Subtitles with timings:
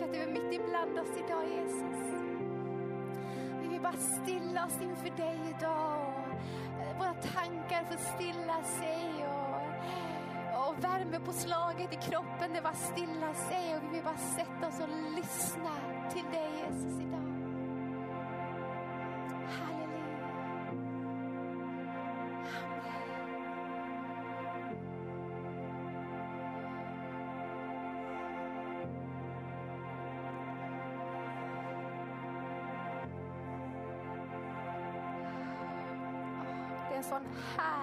[0.00, 2.22] Tack att du är mitt ibland oss idag Jesus.
[3.62, 6.14] Vi vill bara stilla oss inför dig idag.
[6.78, 13.76] och, Våra tankar får stilla sig och, och värmepåslaget i kroppen det bara stilla sig
[13.76, 15.74] och vi vill bara sätta oss och lyssna
[16.12, 17.29] till dig Jesus idag.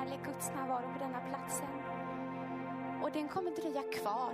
[0.07, 1.68] Eller Guds närvaro på denna platsen.
[3.01, 4.34] Och den kommer dröja kvar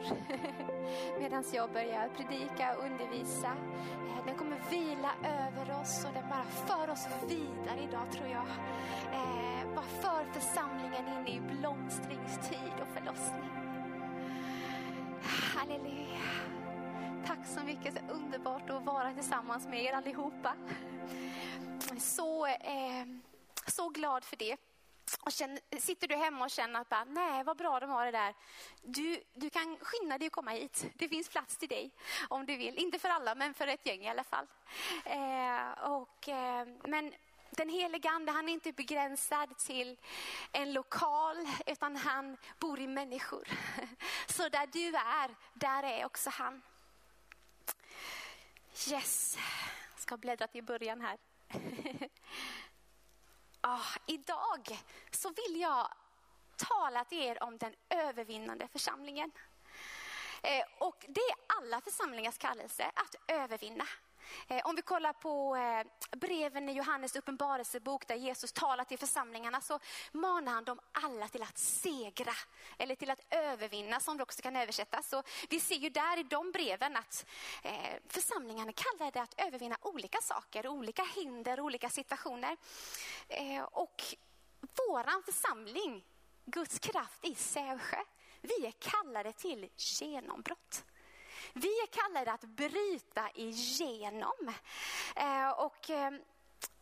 [1.19, 3.47] medan jag börjar predika och undervisa.
[3.47, 8.47] Eh, den kommer vila över oss och den bara för oss vidare idag tror jag.
[9.13, 13.49] Eh, Bara för församlingen in i blomstringstid och förlossning.
[15.55, 16.19] Halleluja.
[17.25, 20.53] Tack så mycket, så underbart att vara tillsammans med er allihopa.
[21.97, 23.05] Så, eh,
[23.67, 24.57] så glad för det.
[25.21, 28.11] Och känner, sitter du hemma och känner att bara, nej vad bra de har det
[28.11, 28.35] där.
[28.81, 30.85] Du, du kan skynda dig att komma hit.
[30.95, 31.91] Det finns plats till dig
[32.29, 32.77] om du vill.
[32.77, 34.47] Inte för alla men för ett gäng i alla fall.
[35.05, 37.13] Eh, och, eh, men
[37.49, 39.97] den helige Ande han är inte begränsad till
[40.51, 43.47] en lokal utan han bor i människor.
[44.27, 46.61] Så där du är, där är också han.
[48.91, 49.37] Yes,
[49.91, 51.17] jag ska bläddra till början här.
[53.65, 54.79] Ah, idag
[55.11, 55.87] så vill jag
[56.55, 59.31] tala till er om den övervinnande församlingen.
[60.41, 63.87] Eh, och det är alla församlingars kallelse att övervinna.
[64.47, 69.61] Eh, om vi kollar på eh, breven i Johannes uppenbarelsebok där Jesus talar till församlingarna
[69.61, 69.79] så
[70.11, 72.33] manar han dem alla till att segra
[72.77, 75.09] eller till att övervinna som det också kan översättas.
[75.09, 77.25] Så vi ser ju där i de breven att
[77.63, 77.73] eh,
[78.07, 82.57] församlingarna kallar det att övervinna olika saker, olika hinder, olika situationer.
[83.61, 84.03] Och
[84.87, 86.03] våran församling,
[86.45, 87.97] Guds kraft i Sävsjö,
[88.41, 90.83] vi är kallade till genombrott.
[91.53, 94.53] Vi är kallade att bryta igenom.
[95.15, 96.11] Eh, och eh,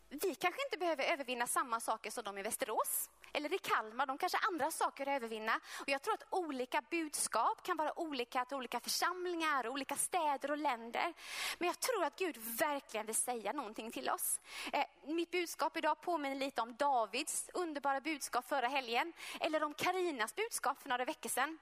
[0.10, 4.06] vi kanske inte behöver övervinna samma saker som de i Västerås eller i Kalmar.
[4.06, 5.60] De kanske har andra saker att övervinna.
[5.80, 10.58] Och jag tror att olika budskap kan vara olika till olika församlingar, olika städer och
[10.58, 11.14] länder.
[11.58, 14.40] Men jag tror att Gud verkligen vill säga någonting till oss.
[14.74, 19.14] Eh, mitt budskap idag påminner lite om Davids underbara budskap förra helgen.
[19.40, 21.58] Eller om Karinas budskap för några veckor sedan.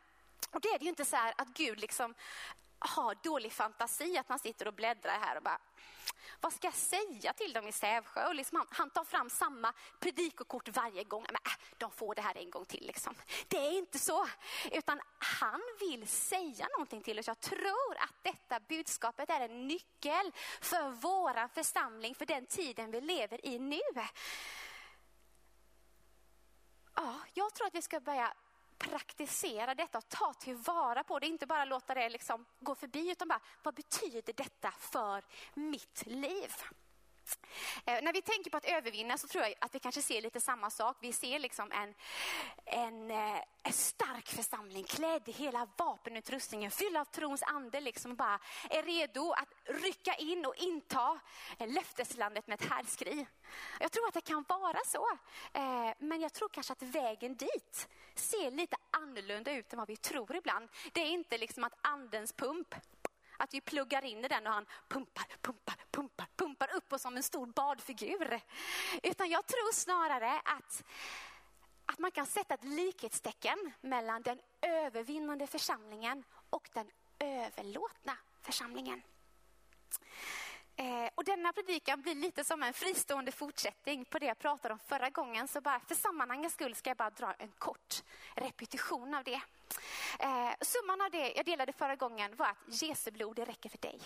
[0.52, 2.16] Och det är det ju inte så här att Gud liksom
[2.80, 5.60] har dålig fantasi, att man sitter och bläddrar här och bara,
[6.42, 8.28] vad ska jag säga till dem i Sävsjö?
[8.28, 11.26] Och liksom han, han tar fram samma predikokort varje gång.
[11.28, 12.88] Men, äh, de får det här en gång till.
[12.88, 13.16] Liksom.
[13.48, 14.28] Det är inte så,
[14.72, 17.28] utan han vill säga någonting till oss.
[17.28, 20.32] Jag tror att detta budskapet är en nyckel
[20.62, 23.80] för våran församling, för den tiden vi lever i nu.
[26.96, 28.34] Ja, jag tror att vi ska börja
[28.80, 31.28] praktisera detta och ta tillvara på det.
[31.28, 35.24] Inte bara låta det liksom gå förbi utan bara, vad betyder detta för
[35.54, 36.54] mitt liv?
[37.86, 40.40] Eh, när vi tänker på att övervinna så tror jag att vi kanske ser lite
[40.42, 40.98] samma sak.
[41.02, 41.94] Vi ser liksom en,
[42.66, 48.40] en, eh, en stark församling klädd i hela vapenutrustningen, fylld av trons ande, liksom bara
[48.70, 51.20] är redo att rycka in och inta
[51.60, 53.26] löfteslandet med ett härskri.
[53.80, 55.08] Jag tror att det kan vara så,
[55.54, 59.98] eh, men jag tror kanske att vägen dit ser lite annorlunda ut än vad vi
[59.98, 60.70] tror ibland.
[60.94, 62.76] Det är inte liksom att andens pump
[63.40, 67.18] att vi pluggar in i den och han pumpar, pumpar, pumpar, pumpar upp oss som
[67.18, 68.42] en stor badfigur.
[69.04, 70.84] Utan jag tror snarare att,
[71.86, 79.02] att man kan sätta ett likhetstecken mellan den övervinnande församlingen och den överlåtna församlingen.
[80.80, 84.80] Eh, och denna predikan blir lite som en fristående fortsättning på det jag pratade om
[84.80, 85.48] förra gången.
[85.48, 88.04] Så bara för sammanhangets skull ska jag bara dra en kort
[88.36, 89.42] repetition av det.
[90.20, 93.78] Eh, summan av det jag delade förra gången var att Jesu blod, det räcker för
[93.78, 94.00] dig.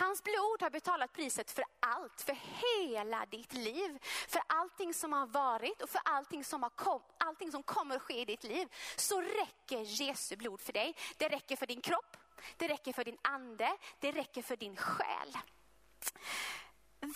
[0.00, 3.98] Hans blod har betalat priset för allt, för hela ditt liv.
[4.28, 8.02] För allting som har varit och för allting som, har kom, allting som kommer att
[8.02, 8.68] ske i ditt liv.
[8.96, 10.96] Så räcker Jesu blod för dig.
[11.16, 12.16] Det räcker för din kropp,
[12.56, 15.36] det räcker för din ande, det räcker för din själ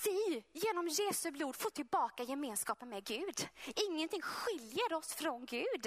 [0.05, 3.49] vi genom Jesu blod får tillbaka gemenskapen med Gud.
[3.91, 5.87] Ingenting skiljer oss från Gud.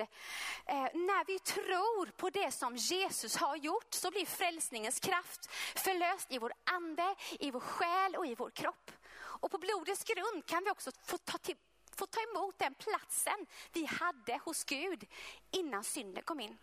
[0.66, 6.32] Eh, när vi tror på det som Jesus har gjort så blir frälsningens kraft förlöst
[6.32, 8.92] i vår ande, i vår själ och i vår kropp.
[9.16, 11.56] Och på blodets grund kan vi också få ta, till,
[11.96, 15.06] få ta emot den platsen vi hade hos Gud
[15.52, 16.58] innan synden kom in.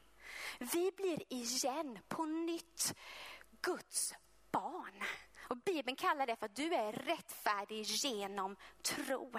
[0.59, 2.95] Vi blir igen på nytt
[3.63, 4.15] Guds
[4.51, 5.03] barn.
[5.49, 9.33] Och Bibeln kallar det för att du är rättfärdig genom tro.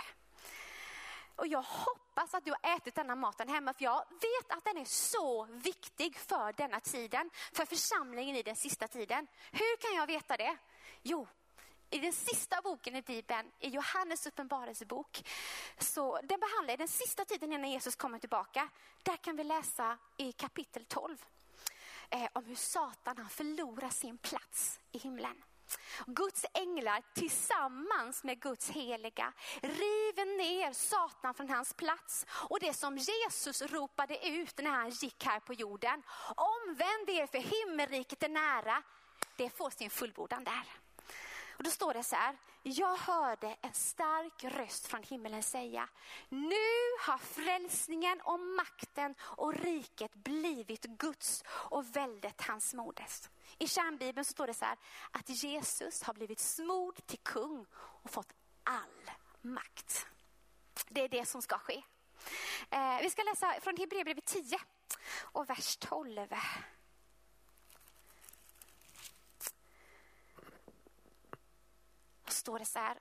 [1.35, 4.77] Och jag hoppas att du har ätit denna maten hemma för jag vet att den
[4.77, 9.27] är så viktig för denna tiden, för församlingen i den sista tiden.
[9.51, 10.57] Hur kan jag veta det?
[11.01, 11.27] Jo,
[11.89, 15.23] i den sista boken i Bibeln, i Johannes uppenbarelsebok,
[15.77, 18.69] så den behandlar den sista tiden innan Jesus kommer tillbaka.
[19.03, 21.25] Där kan vi läsa i kapitel 12
[22.09, 25.43] eh, om hur Satan han förlorar sin plats i himlen.
[26.05, 32.25] Guds änglar tillsammans med Guds heliga river ner Satan från hans plats.
[32.29, 36.03] Och det som Jesus ropade ut när han gick här på jorden,
[36.35, 38.83] omvänd er för himmelriket är nära,
[39.35, 40.86] det får sin fullbordan där.
[41.57, 45.89] Och då står det så här, jag hörde en stark röst från himmelen säga,
[46.29, 46.55] nu
[46.99, 53.29] har frälsningen och makten och riket blivit Guds och väldet hans moders.
[53.57, 54.77] I kärnbibeln så står det så här,
[55.11, 60.07] att Jesus har blivit smord till kung och fått all makt.
[60.89, 61.83] Det är det som ska ske.
[62.69, 64.59] Eh, vi ska läsa från Hebreerbrevet 10
[65.21, 66.27] och vers 12.
[72.37, 72.97] Står det så här.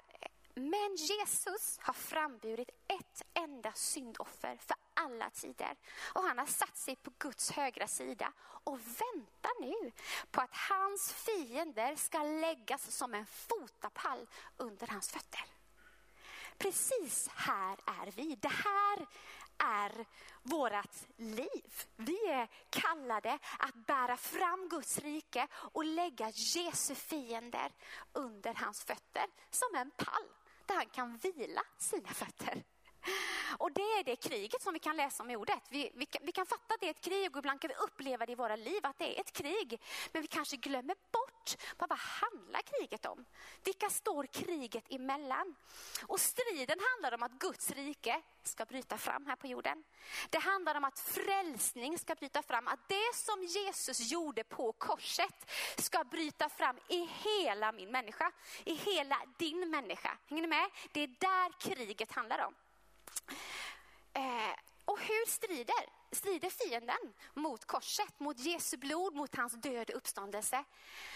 [0.54, 5.76] Men Jesus har framburit ett enda syndoffer för alla tider.
[6.12, 9.92] Och han har satt sig på Guds högra sida och väntar nu
[10.30, 14.26] på att hans fiender ska läggas som en fotapall
[14.56, 15.44] under hans fötter.
[16.58, 18.34] Precis här är vi.
[18.34, 19.06] Det här
[19.58, 20.06] är
[20.42, 21.84] vårt liv.
[21.96, 27.72] Vi är kallade att bära fram Guds rike och lägga Jesu fiender
[28.12, 30.28] under hans fötter som en pall
[30.66, 32.64] där han kan vila sina fötter.
[33.58, 35.62] Och det är det kriget som vi kan läsa om i ordet.
[35.68, 37.74] Vi, vi, kan, vi kan fatta att det är ett krig och ibland kan vi
[37.74, 39.80] uppleva det i våra liv att det är ett krig.
[40.12, 43.24] Men vi kanske glömmer bort vad, vad handlar kriget om?
[43.64, 45.54] Vilka står kriget emellan?
[46.06, 49.84] Och striden handlar om att Guds rike ska bryta fram här på jorden.
[50.30, 52.68] Det handlar om att frälsning ska bryta fram.
[52.68, 58.32] Att det som Jesus gjorde på korset ska bryta fram i hela min människa.
[58.64, 60.18] I hela din människa.
[60.26, 60.70] Hänger ni med?
[60.92, 62.54] Det är där kriget handlar om.
[64.12, 69.96] Eh, och hur strider, strider fienden mot korset, mot Jesu blod, mot hans död och
[69.96, 70.64] uppståndelse?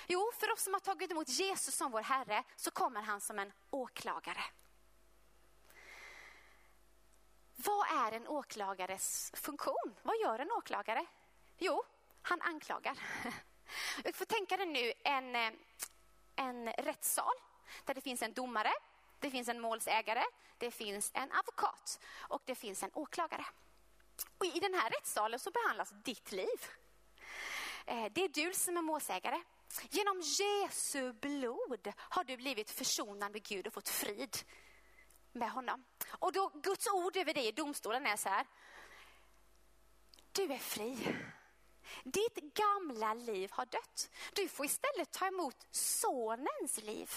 [0.06, 3.38] Jo, för oss som har tagit emot Jesus som vår Herre så kommer han som
[3.38, 4.42] en åklagare.
[7.56, 9.94] Vad är en åklagares funktion?
[10.02, 11.06] Vad gör en åklagare?
[11.58, 11.82] Jo,
[12.22, 12.98] han anklagar.
[14.04, 15.52] Vi får tänka dig nu en, eh,
[16.36, 17.34] en rättssal
[17.84, 18.72] där det finns en domare,
[19.18, 20.24] det finns en målsägare,
[20.60, 23.44] det finns en advokat och det finns en åklagare.
[24.38, 26.66] Och I den här rättssalen så behandlas ditt liv.
[27.86, 29.42] Eh, det är du som är målsägare.
[29.90, 34.36] Genom Jesu blod har du blivit försonad med Gud och fått frid
[35.32, 35.84] med honom.
[36.08, 38.46] Och då Guds ord över dig i domstolen är så här.
[40.32, 41.16] Du är fri.
[42.04, 44.10] Ditt gamla liv har dött.
[44.32, 47.10] Du får istället ta emot sonens liv.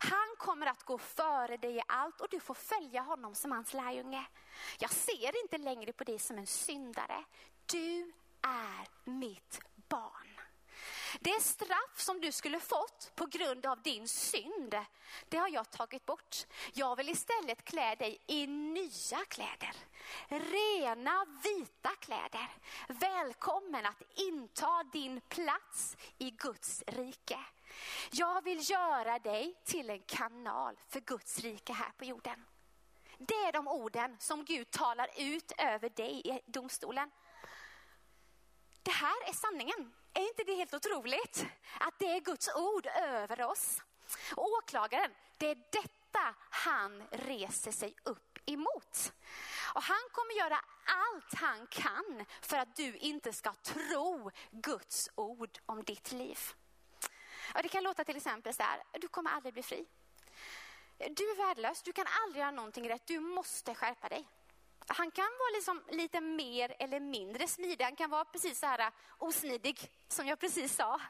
[0.00, 3.74] Han kommer att gå före dig i allt och du får följa honom som hans
[3.74, 4.26] lärjunge.
[4.78, 7.24] Jag ser inte längre på dig som en syndare.
[7.66, 8.12] Du
[8.42, 10.40] är mitt barn.
[11.20, 14.76] Det straff som du skulle fått på grund av din synd,
[15.28, 16.36] det har jag tagit bort.
[16.72, 19.72] Jag vill istället klä dig i nya kläder.
[20.28, 22.48] Rena vita kläder.
[22.88, 27.38] Välkommen att inta din plats i Guds rike.
[28.10, 32.44] Jag vill göra dig till en kanal för Guds rike här på jorden.
[33.18, 37.10] Det är de orden som Gud talar ut över dig i domstolen.
[38.82, 39.92] Det här är sanningen.
[40.14, 41.46] Är inte det helt otroligt?
[41.80, 43.82] Att det är Guds ord över oss.
[44.36, 49.12] Och åklagaren, det är detta han reser sig upp emot.
[49.74, 55.58] Och han kommer göra allt han kan för att du inte ska tro Guds ord
[55.66, 56.38] om ditt liv.
[57.54, 59.86] Och det kan låta till exempel så här, du kommer aldrig bli fri.
[60.98, 64.28] Du är värdelös, du kan aldrig göra någonting rätt, du måste skärpa dig.
[64.90, 67.84] Han kan vara liksom lite mer eller mindre smidig.
[67.84, 71.00] Han kan vara precis så här osmidig som jag precis sa.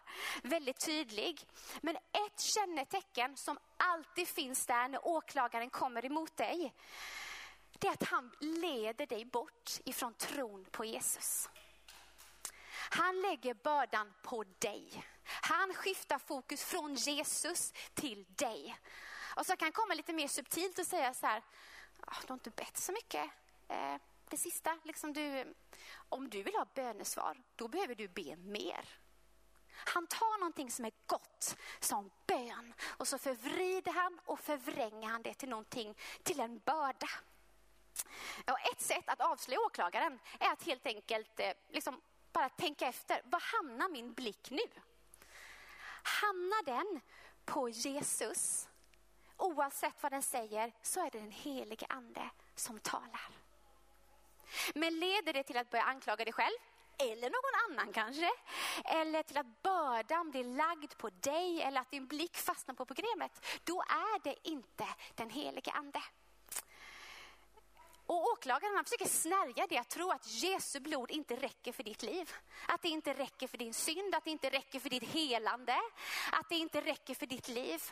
[0.42, 1.46] Väldigt tydlig.
[1.80, 6.74] Men ett kännetecken som alltid finns där när åklagaren kommer emot dig.
[7.72, 11.48] Det är att han leder dig bort ifrån tron på Jesus.
[12.90, 15.04] Han lägger bördan på dig.
[15.28, 18.78] Han skiftar fokus från Jesus till dig.
[19.36, 21.42] Och så kan han komma lite mer subtilt och säga så här,
[22.00, 23.30] ah, du har inte bett så mycket.
[23.68, 23.96] Eh,
[24.30, 25.54] det sista, liksom du,
[26.08, 28.88] om du vill ha bönesvar, då behöver du be mer.
[29.70, 35.22] Han tar någonting som är gott som bön och så förvrider han och förvränger han
[35.22, 37.08] det till någonting, till en börda.
[38.46, 42.00] Och ett sätt att avslöja åklagaren är att helt enkelt eh, liksom
[42.32, 44.62] bara tänka efter, var hamnar min blick nu?
[46.08, 47.00] Hamnar den
[47.44, 48.68] på Jesus?
[49.36, 53.28] Oavsett vad den säger så är det den helige ande som talar.
[54.74, 56.58] Men leder det till att börja anklaga dig själv?
[56.98, 58.30] Eller någon annan kanske?
[58.84, 63.60] Eller till att bördan blir lagd på dig eller att din blick fastnar på problemet?
[63.64, 66.02] Då är det inte den helige ande.
[68.08, 72.02] Och åklagaren han försöker snärja det att tro att Jesu blod inte räcker för ditt
[72.02, 72.32] liv.
[72.68, 75.76] Att det inte räcker för din synd, att det inte räcker för ditt helande,
[76.32, 77.82] att det inte räcker för ditt liv.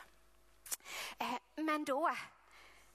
[1.17, 2.15] Eh, men då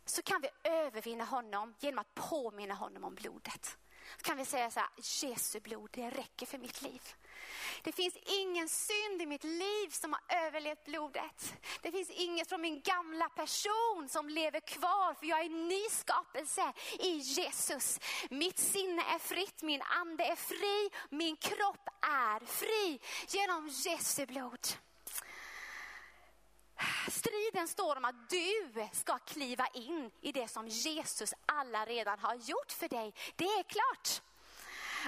[0.05, 3.77] så kan vi övervinna honom genom att påminna honom om blodet.
[4.19, 4.89] Då kan vi säga så här,
[5.23, 7.03] Jesu blod, det räcker för mitt liv.
[7.83, 11.55] Det finns ingen synd i mitt liv som har överlevt blodet.
[11.83, 15.89] Det finns inget från min gamla person som lever kvar för jag är en ny
[15.91, 18.01] skapelse i Jesus.
[18.31, 24.67] Mitt sinne är fritt, min ande är fri, min kropp är fri genom Jesu blod.
[27.09, 32.35] Striden står om att du ska kliva in i det som Jesus alla redan har
[32.35, 33.15] gjort för dig.
[33.37, 34.23] Det är klart.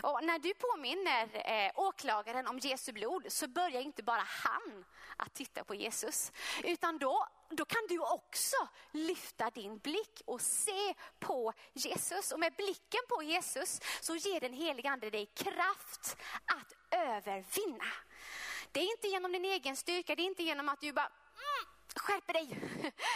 [0.02, 4.84] Och när du påminner eh, åklagaren om Jesu blod så börjar inte bara han
[5.16, 6.32] att titta på Jesus.
[6.64, 8.56] Utan då, då kan du också
[8.90, 12.32] lyfta din blick och se på Jesus.
[12.32, 17.84] Och med blicken på Jesus så ger den helige ande dig kraft att övervinna.
[18.72, 21.68] Det är inte genom din egen styrka, det är inte genom att du bara mm,
[21.96, 22.58] skärper dig.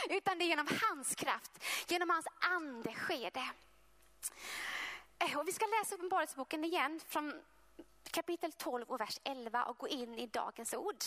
[0.16, 3.50] Utan det är genom hans kraft, genom hans ande sker det.
[5.18, 7.42] Eh, och vi ska läsa Uppenbarelseboken igen från
[8.10, 11.04] kapitel 12 och vers 11 och gå in i dagens ord.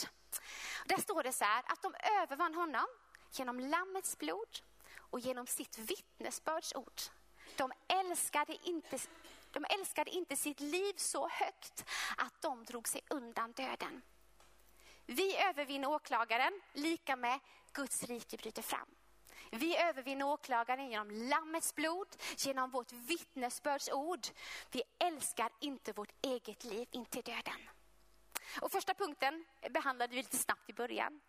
[0.85, 2.85] Där står det så här att de övervann honom
[3.31, 4.59] genom lammets blod
[4.97, 7.01] och genom sitt vittnesbörds ord.
[7.57, 8.99] De älskade inte
[9.51, 11.85] de älskade inte sitt liv så högt
[12.17, 14.01] att de drog sig undan döden.
[15.05, 17.39] Vi övervinner åklagaren, lika med
[17.73, 18.87] Guds rike bryter fram.
[19.53, 24.27] Vi övervinner åklagaren genom Lammets blod, genom vårt vittnesbörds ord.
[24.71, 27.69] Vi älskar inte vårt eget liv in till döden.
[28.61, 31.21] Och första punkten behandlade vi lite snabbt i början.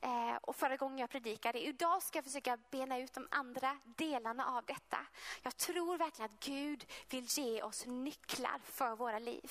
[0.00, 1.66] Eh, och förra gången jag predikade.
[1.66, 5.06] Idag ska jag försöka bena ut de andra delarna av detta.
[5.42, 9.50] Jag tror verkligen att Gud vill ge oss nycklar för våra liv.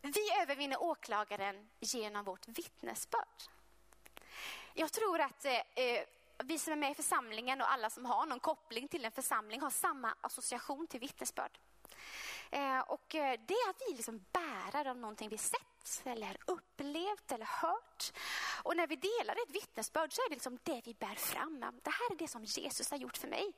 [0.00, 3.53] Vi övervinner åklagaren genom vårt vittnesbörd.
[4.76, 6.04] Jag tror att eh, eh,
[6.44, 9.60] vi som är med i församlingen och alla som har någon koppling till en församling
[9.60, 11.58] har samma association till vittnesbörd.
[12.50, 15.60] Eh, och eh, det är att vi liksom bärar av någonting vi sett
[16.04, 18.12] eller upplevt eller hört.
[18.62, 21.60] Och när vi delar ett vittnesbörd så är det liksom det vi bär fram.
[21.60, 23.52] Det här är det som Jesus har gjort för mig.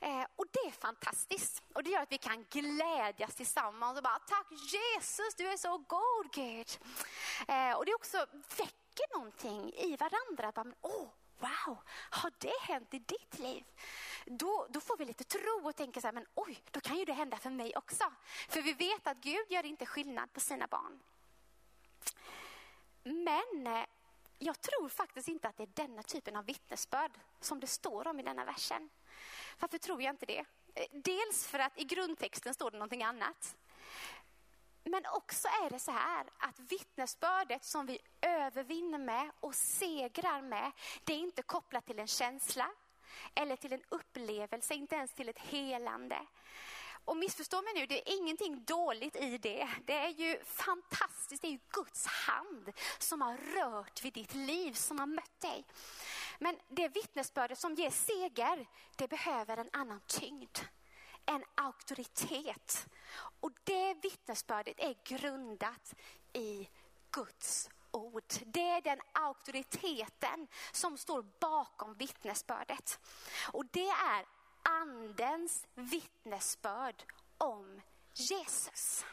[0.00, 1.62] Eh, och det är fantastiskt.
[1.74, 5.78] Och det gör att vi kan glädjas tillsammans och bara tack Jesus, du är så
[5.78, 6.68] god Gud.
[7.48, 8.83] Eh, och det också väcker
[9.14, 10.52] någonting i varandra.
[10.52, 11.08] Bara, Åh,
[11.38, 11.78] wow,
[12.10, 13.64] har det hänt i ditt liv?
[14.26, 17.04] Då, då får vi lite tro och tänker så här, men oj, då kan ju
[17.04, 18.04] det hända för mig också.
[18.48, 21.00] För vi vet att Gud gör inte skillnad på sina barn.
[23.02, 23.84] Men eh,
[24.38, 27.10] jag tror faktiskt inte att det är denna typen av vittnesbörd
[27.40, 28.90] som det står om i denna versen.
[29.58, 30.44] Varför tror jag inte det?
[30.74, 33.56] Eh, dels för att i grundtexten står det någonting annat.
[34.84, 40.72] Men också är det så här att vittnesbördet som vi övervinner med och segrar med,
[41.04, 42.70] det är inte kopplat till en känsla
[43.34, 46.26] eller till en upplevelse, inte ens till ett helande.
[47.04, 49.68] Och missförstå mig nu, det är ingenting dåligt i det.
[49.84, 54.72] Det är ju fantastiskt, det är ju Guds hand som har rört vid ditt liv,
[54.72, 55.64] som har mött dig.
[56.38, 60.58] Men det vittnesbördet som ger seger, det behöver en annan tyngd.
[61.26, 62.86] En auktoritet.
[63.40, 65.94] Och det vittnesbördet är grundat
[66.32, 66.68] i
[67.10, 68.22] Guds ord.
[68.46, 73.00] Det är den auktoriteten som står bakom vittnesbördet.
[73.52, 74.26] Och det är
[74.62, 77.04] andens vittnesbörd
[77.38, 77.80] om
[78.14, 79.04] Jesus.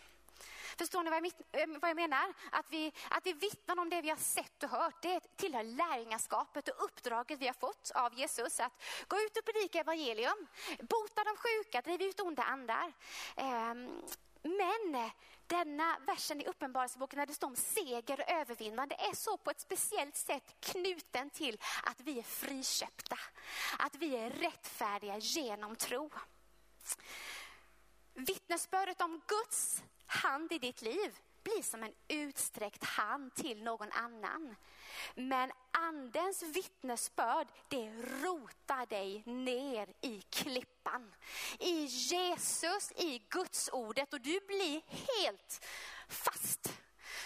[0.82, 2.34] Förstår ni vad jag, mitt, eh, vad jag, menar?
[2.52, 5.02] Att vi, att vi vittnar om det vi har sett och hört.
[5.02, 8.60] Det tillhör lärjungaskapet och uppdraget vi har fått av Jesus.
[8.60, 10.48] Att gå ut och predika evangelium,
[10.80, 12.94] bota de sjuka, driva ut onda andar.
[13.36, 14.02] Ehm,
[14.42, 15.12] men
[15.48, 19.62] denna versen i Uppenbarelseboken när det står om seger och övervinnande är så på ett
[19.62, 23.18] speciellt sätt knuten till att vi är friköpta.
[23.80, 26.10] Att vi är rättfärdiga genom tro.
[28.14, 34.56] Vittnesbördet om Guds hand i ditt liv blir som en utsträckt hand till någon annan.
[35.16, 37.92] Men andens vittnesbörd, det
[38.24, 41.14] rotar dig ner i klippan.
[41.60, 45.66] I Jesus, i Guds ordet och du blir helt
[46.08, 46.82] fast.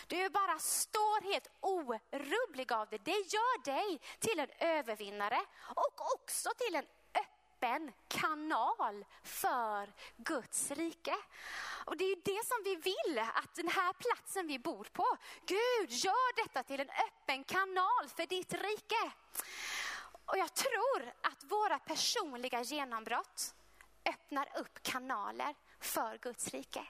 [0.07, 2.97] Du bara står helt orubblig av det.
[2.97, 5.41] Det gör dig till en övervinnare
[5.75, 6.85] och också till en
[7.65, 11.15] öppen kanal för Guds rike.
[11.85, 15.91] Och det är det som vi vill, att den här platsen vi bor på, Gud
[15.91, 19.11] gör detta till en öppen kanal för ditt rike.
[20.25, 23.55] Och jag tror att våra personliga genombrott
[24.09, 26.87] öppnar upp kanaler för Guds rike.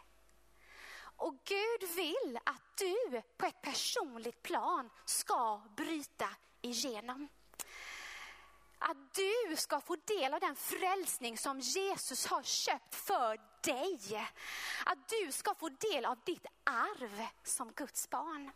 [1.18, 6.30] Och Gud vill att du på ett personligt plan ska bryta
[6.62, 7.28] igenom.
[8.88, 14.28] Att du ska få del av den frälsning som Jesus har köpt för dig.
[14.86, 18.52] Att du ska få del av ditt arv som Guds barn.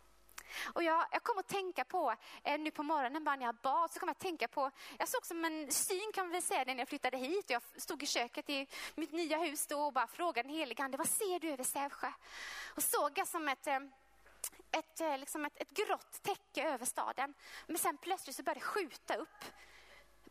[0.74, 2.14] Och jag, jag kom att tänka på,
[2.44, 5.08] eh, nu på morgonen bara när jag bad, så kom jag att tänka på, jag
[5.08, 7.44] såg som en syn kan man väl säga när jag flyttade hit.
[7.44, 10.82] Och jag stod i köket i mitt nya hus då och bara frågade den helige
[10.82, 12.12] ande, vad ser du över Sävsjö?
[12.76, 13.78] Och såg jag som ett eh,
[14.72, 17.34] ett, eh, liksom ett, ett grått täcke över staden.
[17.66, 19.44] Men sen plötsligt så började det skjuta upp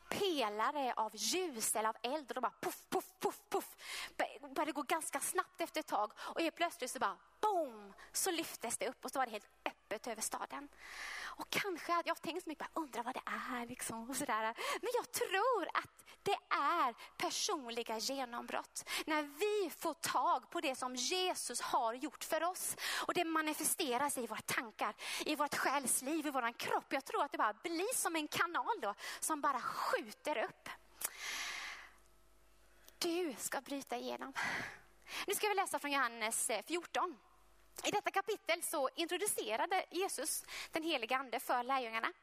[0.09, 3.75] pelare av ljus eller av eld och de bara puff, puff, puff, puff.
[4.55, 8.77] Började gå ganska snabbt efter ett tag och helt plötsligt så bara boom så lyftes
[8.77, 10.69] det upp och så var det helt öppet över staden.
[11.23, 14.53] Och kanske hade jag tänkt så mycket, undrar vad det är liksom och sådär.
[14.81, 18.89] Men jag tror att det är personliga genombrott.
[19.05, 22.75] När vi får tag på det som Jesus har gjort för oss.
[23.07, 26.93] Och det manifesteras i våra tankar, i vårt själsliv, i vår kropp.
[26.93, 30.69] Jag tror att det bara blir som en kanal då som bara skjuter upp.
[32.97, 34.33] Du ska bryta igenom.
[35.27, 37.17] Nu ska vi läsa från Johannes eh, 14.
[37.83, 42.13] I detta kapitel så introducerade Jesus den helige ande för lärjungarna.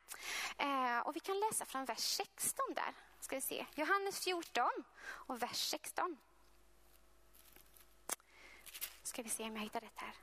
[0.59, 2.95] Eh, och vi kan läsa från vers 16 där.
[3.27, 3.67] Ska vi se.
[3.75, 4.65] Johannes 14
[5.07, 6.17] och vers 16.
[9.03, 10.15] Ska vi se om jag hittar rätt här.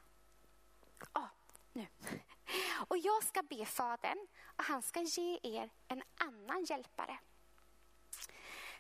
[1.00, 1.28] Ja, ah,
[1.74, 1.88] nu.
[2.88, 7.20] Och jag ska be Fadern och han ska ge er en annan hjälpare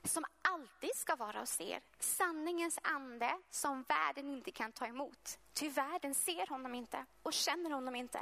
[0.03, 1.81] som alltid ska vara hos er.
[1.99, 5.39] Sanningens ande som världen inte kan ta emot.
[5.53, 8.19] Ty världen ser honom inte och känner honom inte.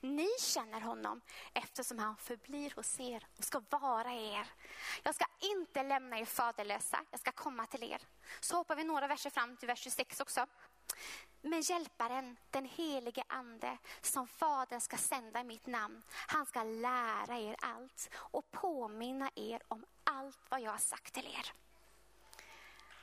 [0.00, 1.20] Ni känner honom
[1.52, 4.46] eftersom han förblir hos er och ska vara er.
[5.02, 8.02] Jag ska inte lämna er faderlösa, jag ska komma till er.
[8.40, 10.46] Så hoppar vi några verser fram till vers 26 också.
[11.42, 17.38] Men hjälparen, den helige ande, som Fadern ska sända i mitt namn, han ska lära
[17.38, 21.52] er allt och påminna er om allt vad jag har sagt till er.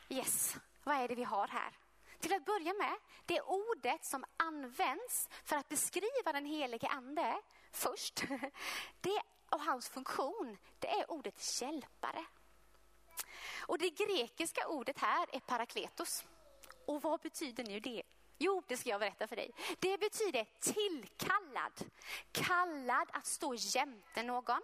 [0.09, 1.77] Yes, vad är det vi har här?
[2.21, 8.23] Till att börja med, det ordet som används för att beskriva den helige ande först,
[9.01, 12.25] det och hans funktion, det är ordet hjälpare.
[13.67, 16.25] Och det grekiska ordet här är parakletos.
[16.85, 18.03] Och vad betyder nu det?
[18.37, 19.51] Jo, det ska jag berätta för dig.
[19.79, 21.91] Det betyder tillkallad,
[22.31, 24.61] kallad att stå jämte någon,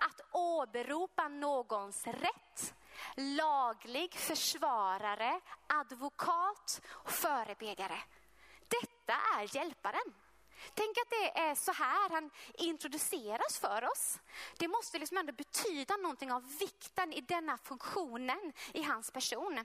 [0.00, 2.74] att åberopa någons rätt,
[3.16, 7.98] laglig försvarare, advokat och förebedjare.
[8.68, 10.14] Detta är hjälparen.
[10.74, 14.18] Tänk att det är så här han introduceras för oss.
[14.58, 19.64] Det måste liksom ändå betyda någonting av vikten i denna funktionen i hans person.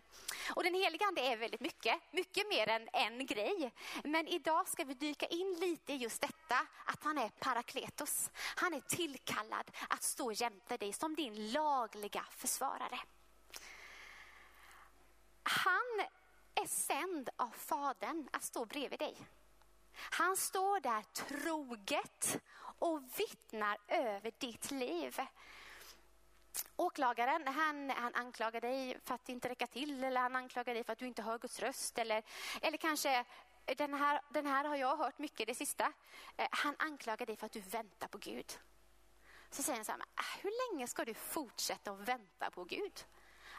[0.56, 3.74] Och den heliga ande är väldigt mycket, mycket mer än en grej.
[4.04, 8.32] Men idag ska vi dyka in lite i just detta, att han är parakletos.
[8.56, 13.00] Han är tillkallad att stå jämte dig som din lagliga försvarare.
[15.50, 16.06] Han
[16.56, 19.18] är sänd av Fadern att stå bredvid dig.
[19.94, 22.42] Han står där troget
[22.80, 25.20] och vittnar över ditt liv.
[26.76, 30.94] Åklagaren han, han anklagar dig för att inte räcka till eller han anklagar dig för
[30.94, 31.98] att du inte hör Guds röst.
[31.98, 32.24] Eller,
[32.62, 33.26] eller kanske,
[33.66, 35.94] den här, den här har jag hört mycket det sista.
[36.38, 38.60] Eh, han anklagar dig för att du väntar på Gud.
[39.50, 43.06] Så säger han så här, ah, hur länge ska du fortsätta att vänta på Gud?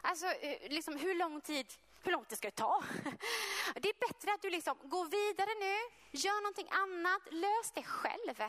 [0.01, 1.67] Alltså, eh, liksom, hur lång tid
[2.03, 2.83] hur långt det ska ta.
[3.75, 5.75] Det är bättre att du liksom går vidare nu,
[6.11, 8.41] gör någonting annat, lös det själv.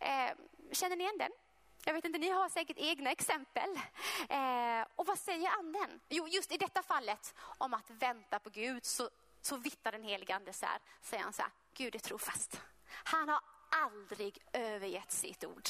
[0.00, 0.30] Eh,
[0.72, 1.30] känner ni igen den?
[1.84, 3.76] Jag vet inte, ni har säkert egna exempel.
[4.28, 6.00] Eh, och vad säger anden?
[6.08, 10.34] Jo, just i detta fallet om att vänta på Gud så, så vittnar den helige
[10.36, 12.60] ande så här, säger han så här, Gud är trofast.
[12.86, 15.68] Han har aldrig övergett sitt ord.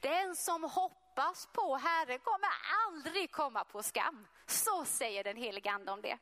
[0.00, 2.50] Den som hoppas på Herren kommer
[2.86, 4.26] aldrig komma på skam.
[4.46, 6.18] Så säger den helige ande om det.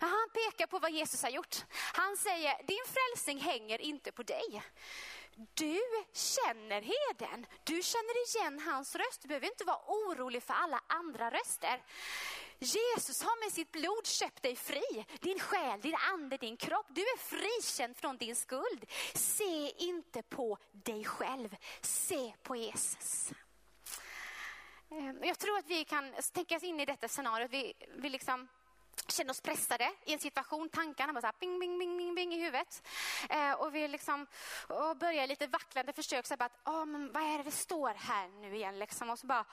[0.00, 1.56] Han pekar på vad Jesus har gjort.
[1.94, 4.62] Han säger, din frälsning hänger inte på dig.
[5.54, 5.80] Du
[6.12, 7.46] känner heden.
[7.64, 9.22] Du känner igen hans röst.
[9.22, 11.82] Du behöver inte vara orolig för alla andra röster.
[12.58, 15.04] Jesus har med sitt blod köpt dig fri.
[15.20, 16.86] Din själ, din ande, din kropp.
[16.88, 18.84] Du är frikänd från din skuld.
[19.14, 21.56] Se inte på dig själv.
[21.80, 23.32] Se på Jesus.
[24.90, 27.50] Ehm, jag tror att vi kan tänka oss in i detta scenariot.
[27.50, 28.48] Vi, vi liksom
[29.08, 30.68] känner oss pressade i en situation.
[30.68, 32.82] Tankarna bara så här, bing, bing, bing, bing, bing i huvudet.
[33.30, 34.26] Eh, och vi liksom,
[34.68, 36.26] och börjar lite vacklande försök.
[36.26, 38.78] Så bara att, oh, men vad är det det står här nu igen?
[38.78, 39.10] Liksom.
[39.10, 39.44] Och, så bara,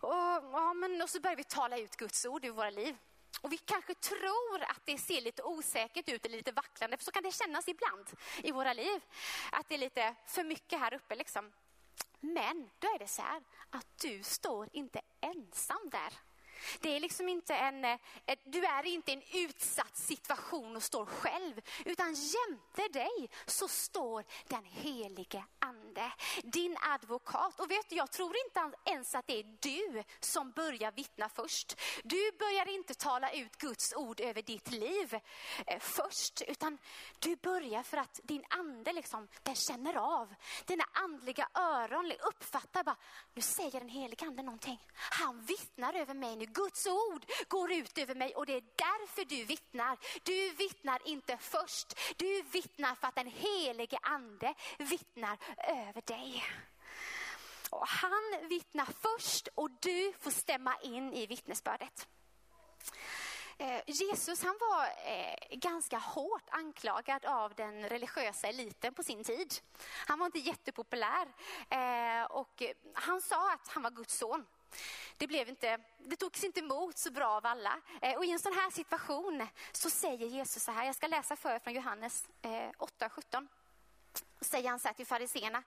[0.00, 2.96] oh, oh, men, och så börjar vi tala ut Guds ord i våra liv.
[3.40, 6.96] Och vi kanske tror att det ser lite osäkert ut eller lite vacklande.
[6.96, 8.06] För så kan det kännas ibland
[8.42, 9.00] i våra liv.
[9.52, 11.14] Att det är lite för mycket här uppe.
[11.14, 11.52] Liksom.
[12.20, 16.12] Men då är det så här att du står inte ensam där.
[16.80, 17.98] Det är liksom inte en, eh,
[18.44, 24.24] du är inte i en utsatt situation och står själv, utan jämte dig så står
[24.48, 27.60] den helige ande, din advokat.
[27.60, 31.80] Och vet du, jag tror inte ens att det är du som börjar vittna först.
[32.04, 35.18] Du börjar inte tala ut Guds ord över ditt liv
[35.66, 36.78] eh, först, utan
[37.18, 40.34] du börjar för att din ande liksom, den känner av.
[40.66, 42.96] Dina andliga öron uppfattar bara,
[43.34, 44.80] nu säger den helige ande någonting.
[44.94, 46.46] Han vittnar över mig nu.
[46.52, 49.98] Guds ord går ut över mig och det är därför du vittnar.
[50.22, 51.98] Du vittnar inte först.
[52.16, 56.44] Du vittnar för att den helige ande vittnar över dig.
[57.70, 62.08] Och han vittnar först och du får stämma in i vittnesbördet.
[63.60, 69.54] Eh, Jesus han var eh, ganska hårt anklagad av den religiösa eliten på sin tid.
[70.06, 71.26] Han var inte jättepopulär
[71.70, 72.62] eh, och
[72.94, 74.46] han sa att han var Guds son.
[75.16, 77.80] Det, blev inte, det togs inte emot så bra av alla.
[78.02, 81.36] Eh, och I en sån här situation så säger Jesus så här, jag ska läsa
[81.36, 83.46] för er från Johannes eh, 8.17.
[84.40, 85.62] Säger han så här till fariseerna.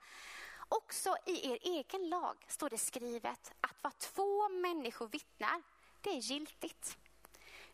[0.69, 5.61] Också i er egen lag står det skrivet att vad två människor vittnar,
[6.01, 6.97] det är giltigt.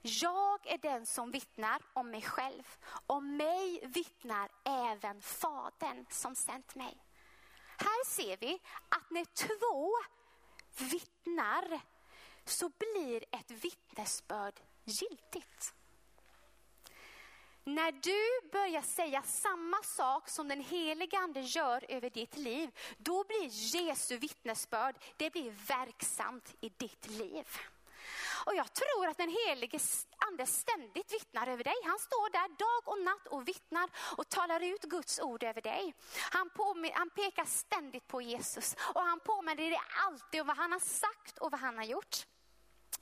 [0.02, 2.78] Jag är den som vittnar om mig själv.
[3.08, 6.98] Om mig vittnar även Fadern som sänt mig.
[7.78, 9.94] Här ser vi att när två
[10.82, 11.82] vittnar
[12.46, 15.74] så blir ett vittnesbörd giltigt.
[17.64, 23.24] När du börjar säga samma sak som den helige ande gör över ditt liv, då
[23.24, 27.48] blir Jesu vittnesbörd, det blir verksamt i ditt liv.
[28.48, 29.80] Och jag tror att den helige
[30.18, 31.76] ande ständigt vittnar över dig.
[31.84, 35.94] Han står där dag och natt och vittnar och talar ut Guds ord över dig.
[36.32, 40.72] Han, påminner, han pekar ständigt på Jesus och han påminner dig alltid om vad han
[40.72, 42.26] har sagt och vad han har gjort.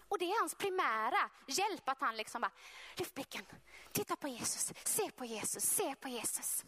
[0.07, 2.51] Och det är hans primära hjälp att han liksom bara,
[2.95, 3.45] lyft blicken,
[3.91, 6.65] titta på Jesus, se på Jesus, se på Jesus.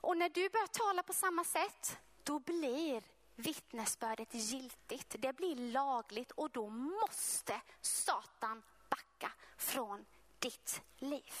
[0.00, 3.02] Och när du börjar tala på samma sätt, då blir
[3.36, 5.16] vittnesbördet giltigt.
[5.18, 10.04] Det blir lagligt och då måste Satan backa från
[10.38, 11.32] ditt liv.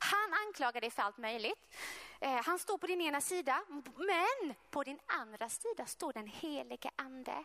[0.00, 1.74] Han anklagar dig för allt möjligt.
[2.20, 3.64] Eh, han står på din ena sida,
[3.96, 7.44] men på din andra sida står den helige ande.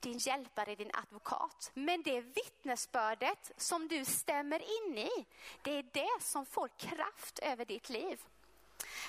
[0.00, 1.70] Din hjälpare, din advokat.
[1.74, 5.26] Men det vittnesbördet som du stämmer in i,
[5.62, 8.20] det är det som får kraft över ditt liv.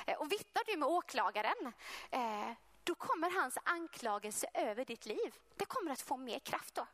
[0.06, 1.74] Eh, och vittnar du med åklagaren,
[2.10, 2.52] eh,
[2.84, 5.36] då kommer hans anklagelse över ditt liv.
[5.56, 6.88] Det kommer att få mer kraft då.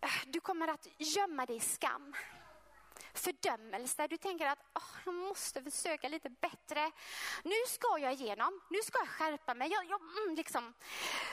[0.00, 2.14] Äh, du kommer att gömma dig i skam.
[3.14, 4.06] Fördömelse.
[4.06, 6.90] Du tänker att oh, jag måste försöka lite bättre.
[7.44, 8.60] Nu ska jag igenom.
[8.70, 9.70] Nu ska jag skärpa mig.
[9.70, 10.74] Jag, jag, mm, liksom.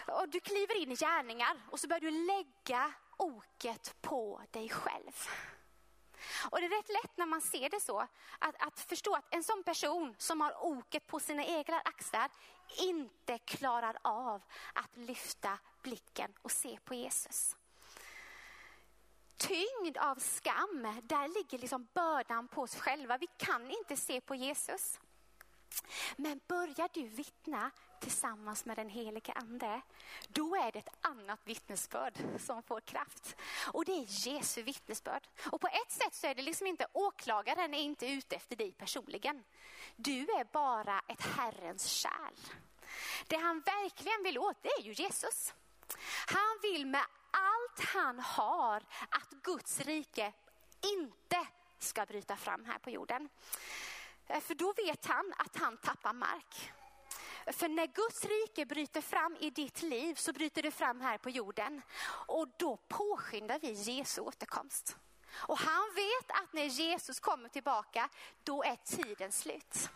[0.07, 5.29] och du kliver in i gärningar och så börjar du lägga oket på dig själv.
[6.51, 7.99] Och det är rätt lätt när man ser det så,
[8.39, 12.29] att, att förstå att en sån person som har oket på sina egna axlar
[12.77, 14.41] inte klarar av
[14.73, 17.55] att lyfta blicken och se på Jesus.
[19.37, 23.17] Tyngd av skam, där ligger liksom bördan på oss själva.
[23.17, 24.99] Vi kan inte se på Jesus.
[26.15, 29.81] Men börjar du vittna tillsammans med den helige ande,
[30.27, 33.35] då är det ett annat vittnesbörd som får kraft.
[33.73, 35.27] Och det är Jesu vittnesbörd.
[35.51, 38.71] Och på ett sätt så är det liksom inte, åklagaren är inte ute efter dig
[38.71, 39.43] personligen.
[39.95, 42.33] Du är bara ett Herrens kärl.
[43.27, 45.53] Det han verkligen vill åt, det är ju Jesus.
[46.27, 50.33] Han vill med allt han har att Guds rike
[50.81, 51.47] inte
[51.79, 53.29] ska bryta fram här på jorden.
[54.41, 56.71] För då vet han att han tappar mark.
[57.51, 61.29] För när Guds rike bryter fram i ditt liv så bryter det fram här på
[61.29, 61.81] jorden.
[62.27, 64.97] Och då påskyndar vi Jesu återkomst.
[65.33, 68.09] Och han vet att när Jesus kommer tillbaka,
[68.43, 69.89] då är tiden slut.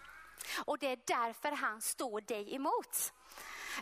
[0.65, 3.13] Och det är därför han står dig emot.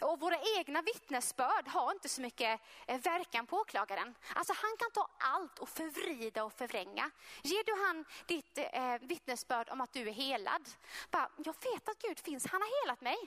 [0.02, 4.16] Och våra egna vittnesbörd har inte så mycket eh, verkan på åklagaren.
[4.34, 7.12] Alltså han kan ta allt och förvrida och förvränga.
[7.42, 10.70] Ger du han ditt eh, vittnesbörd om att du är helad,
[11.12, 13.18] bara, jag vet att Gud finns, han har helat mig.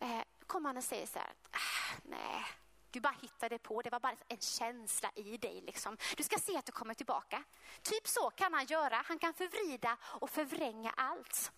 [0.00, 2.44] Eh, kommer han och säger så här, ah, nej,
[2.90, 5.60] du bara hittade på, det var bara en känsla i dig.
[5.60, 5.96] Liksom.
[6.16, 7.44] Du ska se att du kommer tillbaka.
[7.82, 11.52] Typ så kan han göra, han kan förvrida och förvränga allt.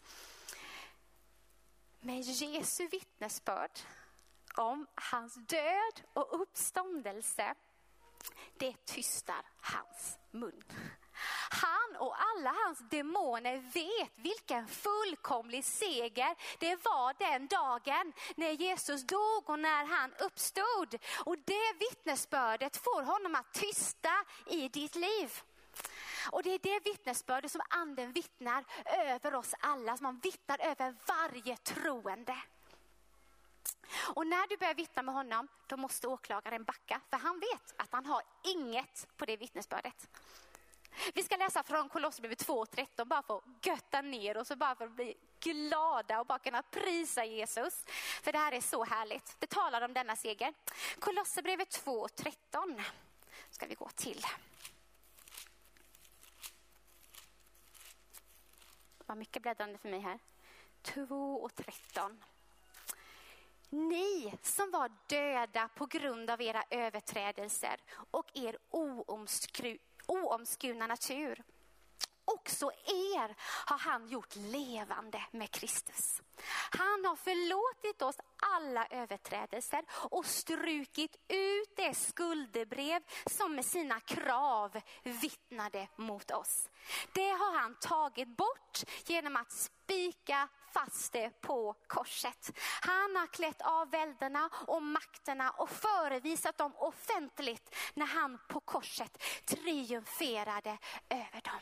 [2.01, 3.71] Men Jesu vittnesbörd
[4.59, 7.55] om hans död och uppståndelse,
[8.59, 10.65] det tystar hans mun.
[11.51, 19.07] Han och alla hans demoner vet vilken fullkomlig seger det var den dagen när Jesus
[19.07, 20.95] dog och när han uppstod.
[21.25, 24.13] Och det vittnesbördet får honom att tysta
[24.47, 25.41] i ditt liv.
[26.31, 30.95] Och det är det vittnesbördet som anden vittnar över oss alla, som han vittnar över
[31.07, 32.37] varje troende.
[34.15, 37.93] Och när du börjar vittna med honom, då måste åklagaren backa, för han vet att
[37.93, 40.09] han har inget på det vittnesbördet.
[41.15, 44.85] Vi ska läsa från Kolosserbrevet 2.13 bara för att götta ner oss och bara för
[44.85, 47.85] att bli glada och bara kunna prisa Jesus.
[48.23, 49.37] För det här är så härligt.
[49.39, 50.55] Det talar om denna seger.
[50.99, 52.83] Kolosserbrevet 2.13
[53.51, 54.27] ska vi gå till.
[58.99, 60.19] Det var mycket bläddrande för mig här.
[60.83, 62.17] 2.13.
[63.71, 68.59] Ni som var döda på grund av era överträdelser och er
[70.07, 71.43] oomskurna natur.
[72.25, 76.23] Också er har han gjort levande med Kristus.
[76.71, 78.17] Han har förlåtit oss
[78.55, 86.69] alla överträdelser och strukit ut det skuldebrev som med sina krav vittnade mot oss.
[87.13, 92.59] Det har han tagit bort genom att spika fast det på korset.
[92.81, 99.23] Han har klätt av välderna och makterna och förevisat dem offentligt när han på korset
[99.45, 101.61] triumferade över dem.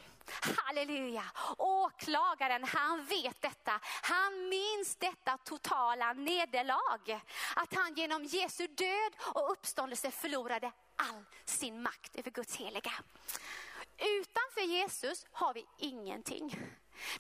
[0.56, 1.24] Halleluja!
[1.58, 3.80] Åklagaren, han vet detta.
[4.02, 7.20] Han minns detta totala nederlag.
[7.56, 12.92] Att han genom Jesu död och uppståndelse förlorade all sin makt över Guds heliga.
[13.98, 16.56] Utanför Jesus har vi ingenting.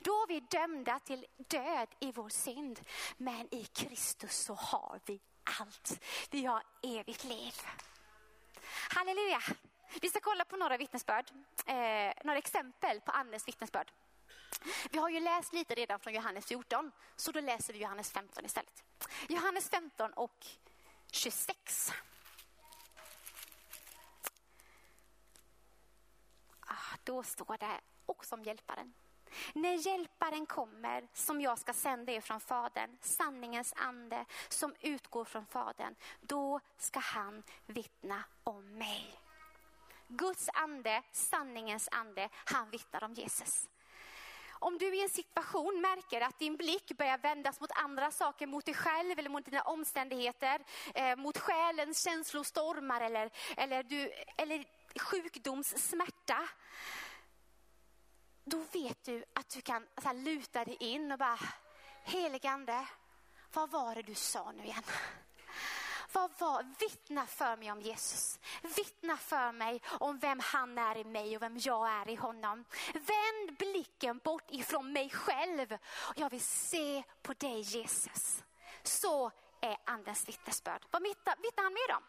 [0.00, 2.80] Då är vi dömda till död i vår synd.
[3.16, 5.20] Men i Kristus så har vi
[5.60, 6.00] allt.
[6.30, 7.54] Vi har evigt liv.
[8.90, 9.42] Halleluja!
[10.00, 11.30] Vi ska kolla på några vittnesbörd,
[11.66, 13.92] eh, några exempel på andens vittnesbörd.
[14.90, 18.44] Vi har ju läst lite redan från Johannes 14, så då läser vi Johannes 15
[18.44, 18.84] istället.
[19.28, 20.46] Johannes 15 och
[21.10, 21.92] 26.
[26.60, 28.94] Ah, då står det också om hjälparen.
[29.52, 35.46] När hjälparen kommer, som jag ska sända er från Fadern, sanningens ande som utgår från
[35.46, 39.14] Fadern, då ska han vittna om mig.
[40.08, 43.68] Guds ande, sanningens ande, han vittnar om Jesus.
[44.64, 48.64] Om du i en situation märker att din blick börjar vändas mot andra saker, mot
[48.64, 50.60] dig själv eller mot dina omständigheter,
[50.94, 54.64] eh, mot själens känslostormar eller, eller, du, eller
[55.00, 56.48] sjukdomssmärta,
[58.44, 61.38] då vet du att du kan så här, luta dig in och bara,
[62.04, 62.86] heligande,
[63.52, 64.82] vad var det du sa nu igen?
[66.12, 68.38] Vad var, vittna för mig om Jesus.
[68.76, 72.64] Vittna för mig om vem han är i mig och vem jag är i honom.
[72.92, 75.78] Vänd blicken bort ifrån mig själv.
[76.16, 78.42] Jag vill se på dig Jesus.
[78.82, 79.30] Så
[79.60, 80.86] är andens vittnesbörd.
[80.90, 82.02] Vad vittnar, vittnar han mer om?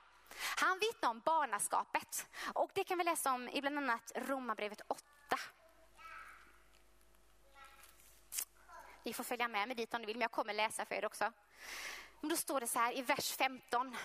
[0.57, 2.27] Han vittnar om barnaskapet.
[2.53, 5.03] Och det kan vi läsa om i bland annat Romarbrevet 8.
[9.05, 11.05] Ni får följa med mig dit om ni vill, men jag kommer läsa för er
[11.05, 11.31] också.
[12.21, 13.97] Men då står det så här i vers 15.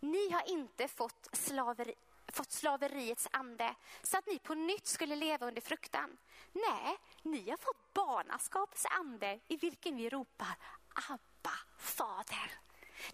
[0.00, 1.94] Ni har inte fått, slaveri,
[2.28, 6.16] fått slaveriets ande så att ni på nytt skulle leva under fruktan.
[6.52, 10.56] Nej, ni har fått barnaskapets ande i vilken vi ropar
[10.94, 12.52] Abba, Fader.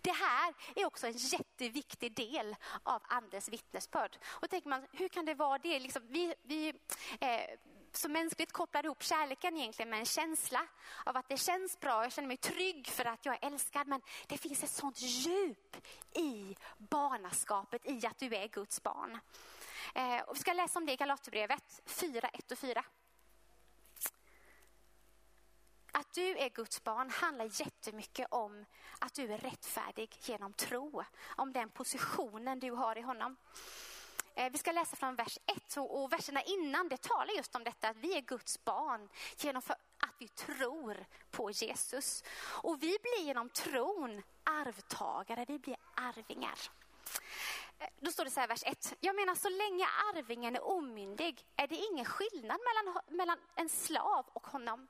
[0.01, 4.19] Det här är också en jätteviktig del av andens vittnesbörd.
[4.25, 5.79] Och tänker man, hur kan det vara det?
[5.79, 6.69] Liksom, vi, vi
[7.21, 7.59] eh,
[7.97, 10.67] så mänskligt kopplar ihop kärleken egentligen med en känsla
[11.05, 13.89] av att det känns bra, jag känner mig trygg för att jag är älskad.
[13.89, 15.77] Men det finns ett sånt djup
[16.13, 19.19] i barnaskapet, i att du är Guds barn.
[19.95, 22.85] Eh, och vi ska läsa om det i Galaterbrevet 4, 1 och 4.
[25.93, 28.65] Att du är Guds barn handlar jättemycket om
[28.99, 31.03] att du är rättfärdig genom tro.
[31.37, 33.37] Om den positionen du har i honom.
[34.35, 37.89] Eh, vi ska läsa från vers 1 och verserna innan det talar just om detta
[37.89, 39.63] att vi är Guds barn genom
[39.99, 42.25] att vi tror på Jesus.
[42.39, 46.59] Och vi blir genom tron arvtagare, vi blir arvingar.
[47.79, 48.95] Eh, då står det så här vers 1.
[49.01, 54.27] Jag menar så länge arvingen är omyndig är det ingen skillnad mellan, mellan en slav
[54.33, 54.89] och honom.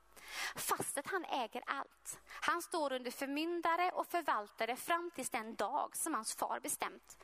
[0.55, 2.19] Fastet han äger allt.
[2.27, 7.17] Han står under förmyndare och förvaltare fram tills den dag som hans far bestämt.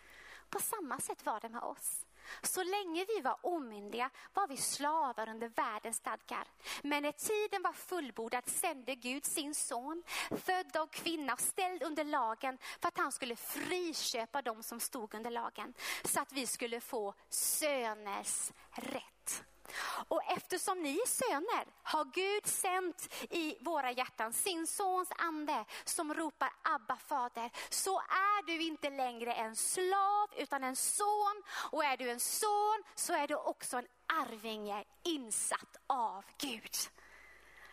[0.49, 2.05] På samma sätt var det med oss.
[2.41, 6.47] Så länge vi var omyndiga var vi slavar under världens stadgar.
[6.83, 12.03] Men när tiden var fullbordad sände Gud sin son, född av kvinna och ställd under
[12.03, 15.73] lagen för att han skulle friköpa dem som stod under lagen.
[16.03, 19.08] Så att vi skulle få söners rätt.
[20.07, 26.13] Och eftersom ni är söner har Gud sänt i våra hjärtan sin sons ande som
[26.13, 27.51] ropar Abba fader.
[27.69, 31.43] Så är du inte längre en slav utan en son.
[31.71, 36.75] Och är du en son så är du också en arvinge insatt av Gud.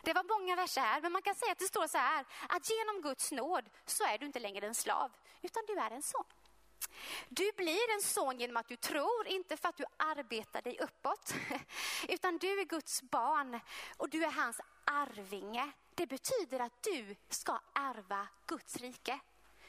[0.03, 2.69] Det var många verser här, men man kan säga att det står så här, att
[2.69, 6.25] genom Guds nåd så är du inte längre en slav, utan du är en son.
[7.29, 11.33] Du blir en son genom att du tror, inte för att du arbetar dig uppåt.
[12.07, 13.59] Utan du är Guds barn
[13.97, 15.71] och du är hans arvinge.
[15.95, 19.19] Det betyder att du ska ärva Guds rike.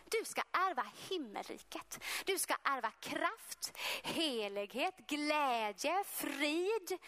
[0.05, 2.05] Du ska ärva himmelriket.
[2.25, 6.99] Du ska ärva kraft, helighet, glädje, frid,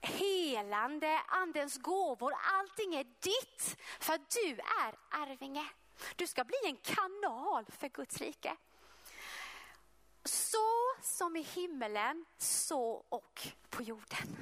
[0.00, 2.34] helande, andens gåvor.
[2.52, 5.66] Allting är ditt för att du är arvinge.
[6.16, 8.56] Du ska bli en kanal för Guds rike.
[10.24, 14.36] Så som i himmelen, så och på jorden.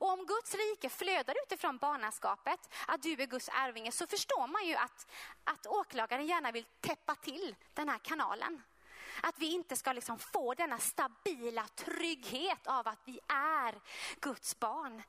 [0.00, 4.66] Och om Guds rike flödar utifrån barnaskapet, att du är Guds arvinge, så förstår man
[4.66, 5.06] ju att,
[5.44, 8.62] att åklagaren gärna vill täppa till den här kanalen.
[9.22, 13.80] Att vi inte ska liksom få denna stabila trygghet av att vi är
[14.20, 15.02] Guds barn.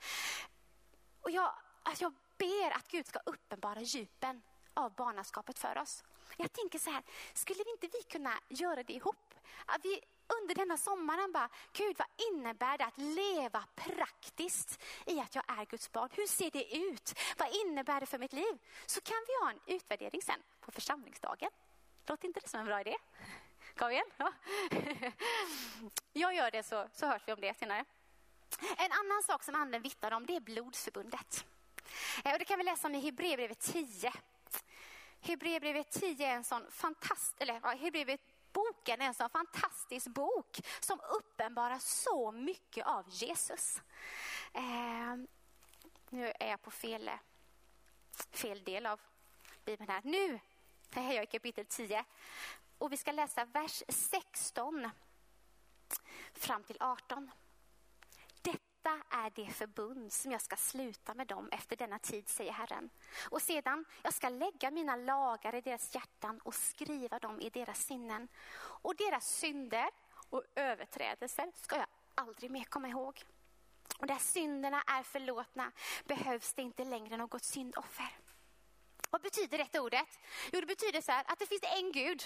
[1.21, 4.41] Och jag, alltså jag ber att Gud ska uppenbara djupen
[4.73, 6.03] av barnaskapet för oss.
[6.37, 9.33] Jag tänker så här, skulle vi inte vi kunna göra det ihop?
[9.65, 10.01] Att vi
[10.41, 15.65] under denna sommaren bara, Gud vad innebär det att leva praktiskt i att jag är
[15.65, 16.09] Guds barn?
[16.11, 17.19] Hur ser det ut?
[17.37, 18.57] Vad innebär det för mitt liv?
[18.85, 21.49] Så kan vi ha en utvärdering sen på församlingsdagen.
[22.05, 22.97] Låter inte det som en bra idé?
[23.75, 24.05] Kom igen.
[24.17, 24.33] Ja.
[26.13, 27.85] Jag gör det så, så hörs vi om det senare.
[28.77, 31.45] En annan sak som anden vittnar om det är blodsförbundet.
[32.25, 34.13] Eh, och det kan vi läsa om i Hebreerbrevet 10.
[35.21, 40.61] Hebreerbrevet 10 är en sån fantastisk, eller ja, Hebreerbrevet boken är en sån fantastisk bok
[40.79, 43.81] som uppenbarar så mycket av Jesus.
[44.53, 45.15] Eh,
[46.09, 47.11] nu är jag på fel,
[48.31, 48.99] fel del av
[49.65, 50.01] Bibeln här.
[50.03, 50.39] Nu
[50.93, 52.05] är jag i kapitel 10
[52.77, 54.89] och vi ska läsa vers 16
[56.33, 57.31] fram till 18.
[58.83, 62.89] Detta är det förbund som jag ska sluta med dem efter denna tid, säger Herren.
[63.29, 67.85] Och sedan, jag ska lägga mina lagar i deras hjärtan och skriva dem i deras
[67.85, 68.27] sinnen.
[68.55, 69.89] Och deras synder
[70.29, 73.23] och överträdelser ska jag aldrig mer komma ihåg.
[73.99, 75.71] Och där synderna är förlåtna
[76.05, 78.17] behövs det inte längre något syndoffer.
[79.09, 80.19] Vad betyder detta ordet?
[80.51, 82.23] Jo, det betyder så här att det finns en Gud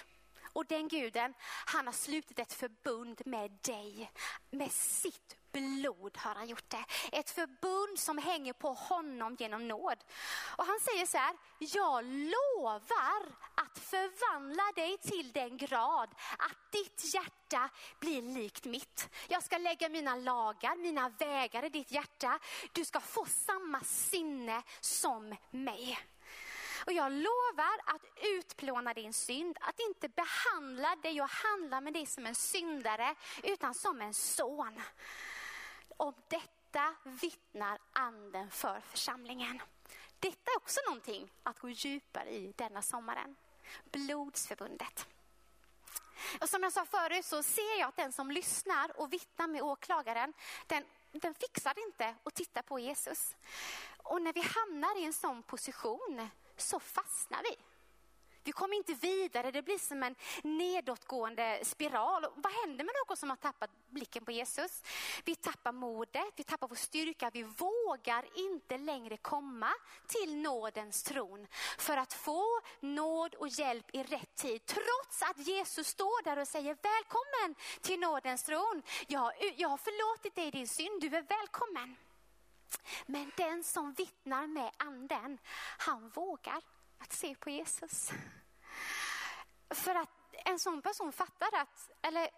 [0.53, 1.33] och den guden,
[1.65, 4.11] han har slutit ett förbund med dig.
[4.51, 6.85] Med sitt blod har han gjort det.
[7.11, 10.03] Ett förbund som hänger på honom genom nåd.
[10.57, 17.13] Och han säger så här, jag lovar att förvandla dig till den grad att ditt
[17.13, 17.69] hjärta
[17.99, 19.09] blir likt mitt.
[19.27, 22.39] Jag ska lägga mina lagar, mina vägar i ditt hjärta.
[22.71, 25.99] Du ska få samma sinne som mig.
[26.87, 32.05] Och jag lovar att utplåna din synd, att inte behandla dig och handla med dig
[32.05, 34.81] som en syndare, utan som en son.
[35.97, 39.61] Om detta vittnar anden för församlingen.
[40.19, 43.35] Detta är också någonting att gå djupare i denna sommaren.
[43.91, 45.07] Blodsförbundet.
[46.41, 49.61] Och som jag sa förut så ser jag att den som lyssnar och vittnar med
[49.61, 50.33] åklagaren,
[50.67, 53.35] den, den fixar inte att titta på Jesus.
[53.97, 57.55] Och när vi hamnar i en sån position så fastnar vi.
[58.47, 62.25] Vi kommer inte vidare, det blir som en nedåtgående spiral.
[62.35, 64.83] vad händer med någon som har tappat blicken på Jesus?
[65.25, 69.69] Vi tappar modet, vi tappar vår styrka, vi vågar inte längre komma
[70.07, 71.47] till nådens tron
[71.77, 72.45] för att få
[72.79, 74.65] nåd och hjälp i rätt tid.
[74.65, 78.81] Trots att Jesus står där och säger välkommen till nådens tron.
[79.07, 81.95] Jag, jag har förlåtit dig din synd, du är välkommen.
[83.05, 85.37] Men den som vittnar med anden,
[85.77, 86.61] han vågar
[86.97, 88.11] att se på Jesus.
[89.69, 92.29] För att en sån person fattar att, eller,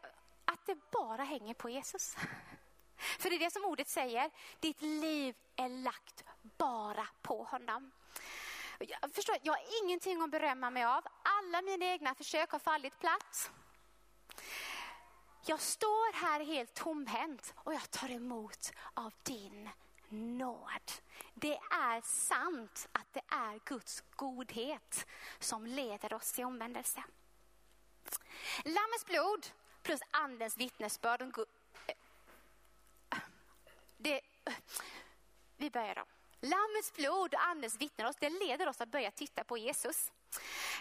[0.46, 2.16] att det bara hänger på Jesus.
[2.98, 7.92] För det är det som ordet säger, ditt liv är lagt bara på honom.
[8.80, 11.04] Jag, förstår, jag har ingenting att berömma mig av.
[11.24, 13.52] Alla mina egna försök har fallit platt.
[15.46, 19.70] Jag står här helt tomhänt och jag tar emot av din
[20.12, 20.92] nåd.
[21.34, 25.08] Det är sant att det är Guds godhet
[25.40, 27.04] som leder oss till omvändelse.
[28.64, 29.48] Lammets blod
[29.84, 31.22] plus andens vittnesbörd.
[31.22, 31.28] Eh,
[33.98, 34.22] det,
[35.58, 36.19] vi börjar om.
[36.42, 40.12] Lammets blod och andens vittnen oss, det leder oss att börja titta på Jesus.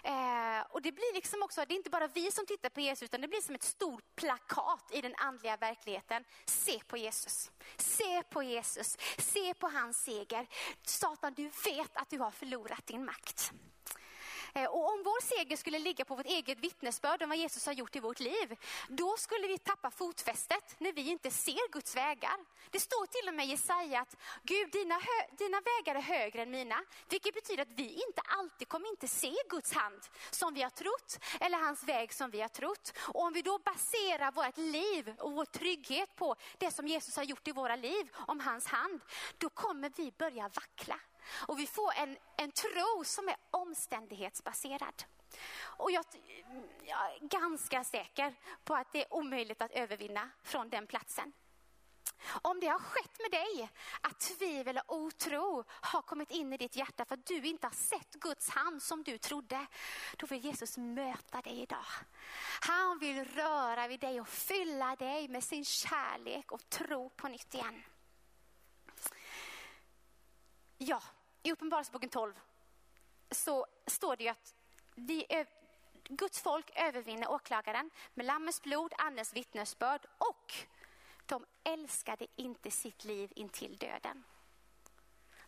[0.04, 3.02] Eh, och det blir liksom också, det är inte bara vi som tittar på Jesus,
[3.02, 6.24] utan det blir som ett stort plakat i den andliga verkligheten.
[6.46, 10.46] Se på Jesus, se på Jesus, se på hans seger.
[10.82, 13.52] Satan, du vet att du har förlorat din makt.
[14.54, 17.72] Eh, och om vår seger skulle ligga på vårt eget vittnesbörd om vad Jesus har
[17.72, 18.56] gjort i vårt liv,
[18.88, 22.36] då skulle vi tappa fotfästet när vi inte ser Guds vägar.
[22.70, 25.00] Det står till och med i Jesaja att Gud, dina,
[25.38, 29.34] dina vägar är högre än mina, vilket betyder att vi inte alltid kommer inte se
[29.48, 32.92] Guds hand som vi har trott, eller hans väg som vi har trott.
[32.98, 37.24] Och om vi då baserar vårt liv och vår trygghet på det som Jesus har
[37.24, 39.00] gjort i våra liv, om hans hand,
[39.38, 41.00] då kommer vi börja vackla.
[41.30, 45.04] Och vi får en, en tro som är omständighetsbaserad.
[45.60, 46.04] Och jag,
[46.84, 51.32] jag är ganska säker på att det är omöjligt att övervinna från den platsen.
[52.42, 53.70] Om det har skett med dig
[54.00, 57.74] att tvivel och otro har kommit in i ditt hjärta för att du inte har
[57.74, 59.66] sett Guds hand som du trodde,
[60.16, 61.86] då vill Jesus möta dig idag.
[62.60, 67.54] Han vill röra vid dig och fylla dig med sin kärlek och tro på nytt
[67.54, 67.82] igen.
[70.78, 71.02] Ja,
[71.42, 72.34] i Uppenbarelseboken 12
[73.30, 74.54] så står det ju att
[74.94, 75.46] vi,
[76.08, 80.54] Guds folk övervinner åklagaren med Lammets blod, Andens vittnesbörd och
[81.26, 84.24] de älskade inte sitt liv intill döden.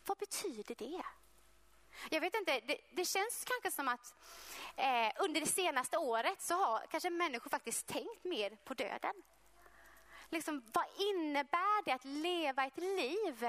[0.05, 1.03] Vad betyder det?
[2.09, 4.15] Jag vet inte, det, det känns kanske som att
[4.75, 9.13] eh, under det senaste året så har kanske människor faktiskt tänkt mer på döden.
[10.29, 13.43] Liksom, vad innebär det att leva ett liv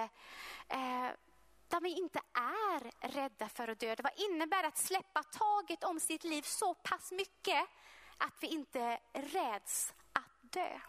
[0.69, 1.11] eh,
[1.73, 3.97] där vi inte är rädda för att dö.
[4.03, 7.69] Vad innebär att släppa taget om sitt liv så pass mycket
[8.17, 10.81] att vi inte räds att dö?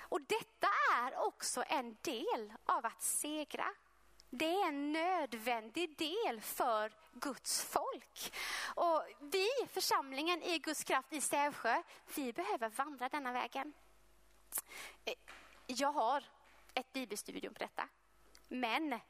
[0.00, 3.66] Och detta är också en del av att segra.
[4.30, 8.32] Det är en nödvändig del för Guds folk.
[8.74, 11.82] Och vi, församlingen i Guds kraft i Sävsjö,
[12.14, 13.72] vi behöver vandra denna vägen.
[15.04, 15.14] Eh,
[15.66, 16.24] jag har
[16.74, 17.88] ett bibelstudium på detta.
[18.48, 19.00] Men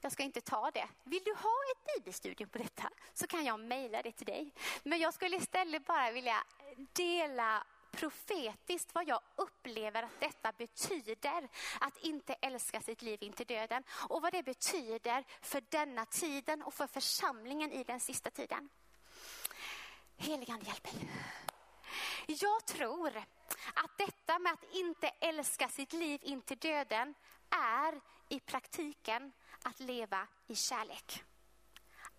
[0.00, 0.88] jag ska inte ta det.
[1.04, 4.54] Vill du ha ett bibelstudium på detta så kan jag mejla det till dig.
[4.82, 6.44] Men jag skulle istället bara vilja
[6.92, 11.48] dela profetiskt vad jag upplever att detta betyder
[11.80, 16.62] att inte älska sitt liv in till döden och vad det betyder för denna tiden
[16.62, 18.68] och för församlingen i den sista tiden.
[20.16, 21.10] Heligande hjälp mig.
[22.26, 23.16] Jag tror
[23.74, 27.14] att detta med att inte älska sitt liv in till döden
[27.50, 29.32] är i praktiken
[29.66, 31.24] att leva i kärlek.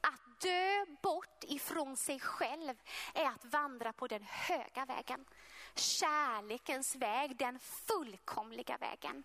[0.02, 2.76] Att dö bort ifrån sig själv
[3.14, 5.26] är att vandra på den höga vägen.
[5.76, 9.24] Kärlekens väg, den fullkomliga vägen.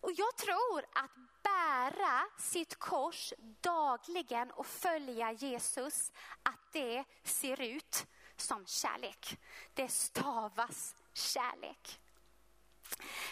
[0.00, 1.10] Och jag tror att
[1.42, 6.12] bära sitt kors dagligen och följa Jesus,
[6.42, 8.06] att det ser ut
[8.36, 9.38] som kärlek.
[9.74, 12.00] Det stavas kärlek.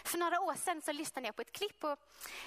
[0.05, 1.99] För några år sedan så lyssnade jag på ett klipp och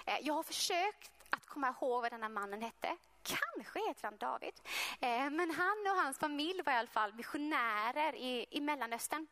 [0.05, 2.97] eh, jag har försökt att komma ihåg vad den här mannen hette.
[3.23, 4.53] Kanske heter han David.
[4.99, 9.27] Eh, men han och hans familj var i alla fall missionärer i, i Mellanöstern.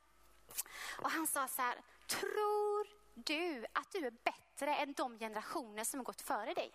[1.02, 1.76] Och han sa så här,
[2.08, 6.72] tror du att du är bättre än de generationer som har gått före dig?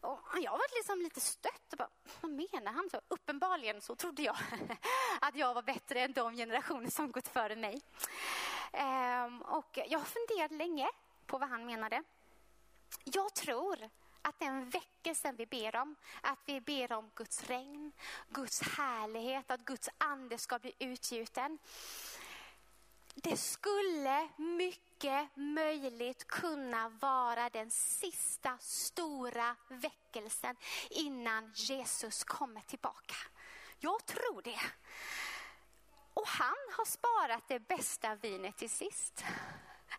[0.00, 1.74] Och jag var liksom lite stött.
[1.78, 1.88] Bara,
[2.20, 2.90] vad menar han?
[2.90, 4.36] Så uppenbarligen så trodde jag
[5.20, 7.82] att jag var bättre än de generationer som gått före mig.
[8.72, 10.88] Ehm, och jag funderade länge
[11.26, 12.02] på vad han menade.
[13.04, 13.90] Jag tror
[14.22, 17.92] att den väckelsen vi ber om, att vi ber om Guds regn,
[18.28, 21.58] Guds härlighet, att Guds ande ska bli utgjuten.
[23.14, 30.56] Det skulle mycket möjligt kunna vara den sista stora väckelsen
[30.90, 33.14] innan Jesus kommer tillbaka.
[33.78, 34.60] Jag tror det.
[36.14, 39.24] Och han har sparat det bästa vinet till sist.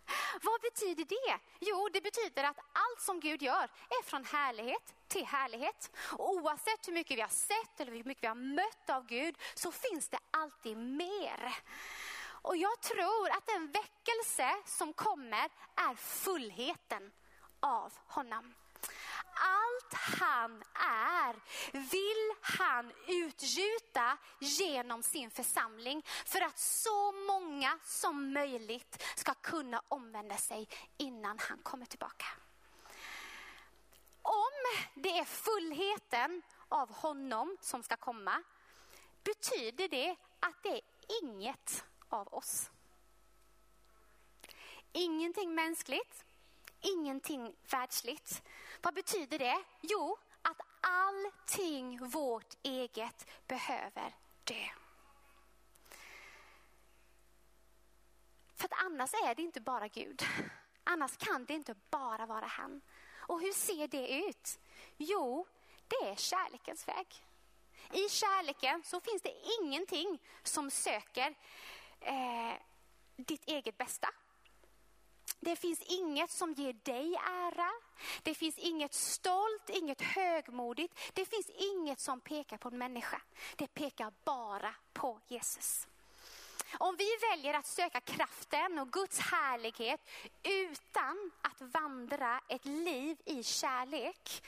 [0.42, 1.40] Vad betyder det?
[1.60, 5.92] Jo, det betyder att allt som Gud gör är från härlighet till härlighet.
[6.12, 9.38] Och oavsett hur mycket vi har sett eller hur mycket vi har mött av Gud
[9.54, 11.56] så finns det alltid mer.
[12.44, 17.12] Och jag tror att den väckelse som kommer är fullheten
[17.60, 18.54] av honom.
[19.36, 21.36] Allt han är
[21.72, 30.38] vill han utgjuta genom sin församling för att så många som möjligt ska kunna omvända
[30.38, 30.68] sig
[30.98, 32.26] innan han kommer tillbaka.
[34.22, 34.52] Om
[34.96, 38.44] det är fullheten av honom som ska komma
[39.24, 40.82] betyder det att det är
[41.24, 42.70] inget av oss.
[44.92, 46.26] Ingenting mänskligt,
[46.82, 48.42] ingenting världsligt.
[48.84, 49.64] Vad betyder det?
[49.82, 54.66] Jo, att allting vårt eget behöver dö.
[58.56, 60.24] För att annars är det inte bara Gud.
[60.84, 62.82] Annars kan det inte bara vara han.
[63.16, 64.60] Och hur ser det ut?
[64.98, 65.48] Jo,
[65.88, 67.08] det är kärlekens väg.
[67.92, 71.36] I kärleken så finns det ingenting som söker
[72.00, 72.54] eh,
[73.16, 74.10] ditt eget bästa.
[75.40, 77.72] Det finns inget som ger dig ära.
[78.24, 81.00] Det finns inget stolt, inget högmodigt.
[81.14, 83.22] Det finns inget som pekar på en människa.
[83.56, 85.88] Det pekar bara på Jesus.
[86.78, 90.10] Om vi väljer att söka kraften och Guds härlighet
[90.44, 94.44] utan att vandra ett liv i kärlek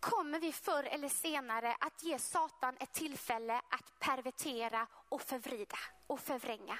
[0.00, 6.20] kommer vi förr eller senare att ge Satan ett tillfälle att pervertera och förvrida och
[6.20, 6.78] förvränga.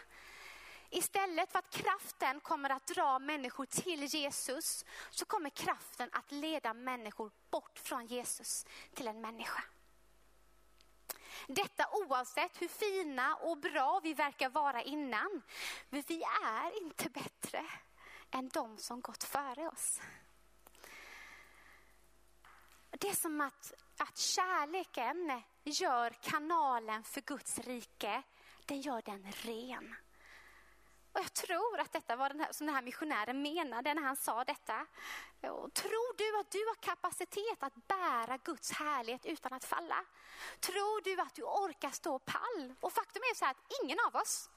[0.91, 6.75] Istället för att kraften kommer att dra människor till Jesus så kommer kraften att leda
[6.75, 9.65] människor bort från Jesus till en människa.
[11.47, 15.43] Detta oavsett hur fina och bra vi verkar vara innan.
[15.89, 17.67] Men vi är inte bättre
[18.31, 20.01] än de som gått före oss.
[22.91, 28.23] Det är som att, att kärleken gör kanalen för Guds rike,
[28.67, 29.97] den gör den ren.
[31.17, 34.17] Och jag tror att detta var den här, som den här missionären menade när han
[34.17, 34.87] sa detta.
[35.41, 40.05] Och tror du att du har kapacitet att bära Guds härlighet utan att falla?
[40.61, 42.75] Tror du att du orkar stå pall?
[42.81, 44.51] Och faktum är så här att ingen av oss,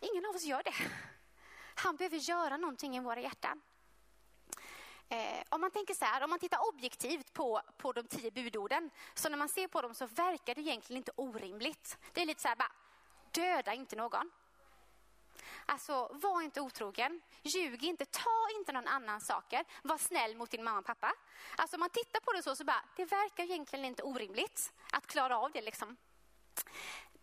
[0.00, 0.74] ingen av oss gör det.
[1.74, 3.62] Han behöver göra någonting i våra hjärtan.
[5.08, 8.90] Eh, om man tänker så här, om man tittar objektivt på, på de tio budorden,
[9.14, 11.98] så när man ser på dem så verkar det egentligen inte orimligt.
[12.12, 12.72] Det är lite så här, bara,
[13.30, 14.30] döda inte någon.
[15.66, 20.64] Alltså, var inte otrogen, ljug inte, ta inte någon annan saker, var snäll mot din
[20.64, 21.14] mamma och pappa.
[21.56, 25.06] Alltså om man tittar på det så, så bara, det verkar egentligen inte orimligt att
[25.06, 25.96] klara av det liksom.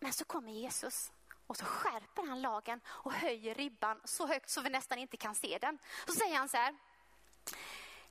[0.00, 1.12] Men så kommer Jesus
[1.46, 5.34] och så skärper han lagen och höjer ribban så högt så vi nästan inte kan
[5.34, 5.78] se den.
[6.06, 6.76] Så säger han så här,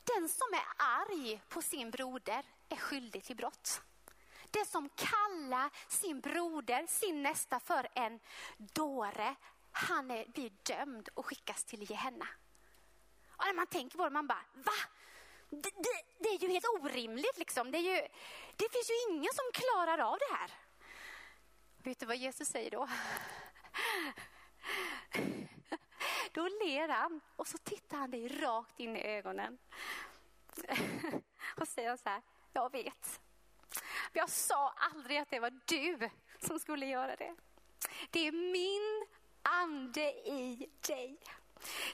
[0.04, 3.82] den som är arg på sin broder är skyldig till brott.
[4.52, 8.20] Det som kallar sin broder, sin nästa för en
[8.58, 9.36] dåre,
[9.78, 12.28] han är, blir dömd och skickas till Gehenna.
[13.30, 14.72] Och när man tänker på det, man bara, va?
[15.50, 17.72] Det, det, det, är ju helt orimligt liksom.
[17.72, 18.08] Det, är ju,
[18.56, 20.52] det finns ju ingen som klarar av det här.
[21.78, 22.90] Vet du vad Jesus säger då?
[26.32, 29.58] Då ler han och så tittar han dig rakt in i ögonen.
[31.58, 32.22] Och säger så här,
[32.54, 33.22] jag vet.
[34.14, 36.10] Jag sa aldrig att det var du
[36.40, 37.36] som skulle göra det.
[38.10, 39.08] Det är min
[39.48, 41.20] ande i dig.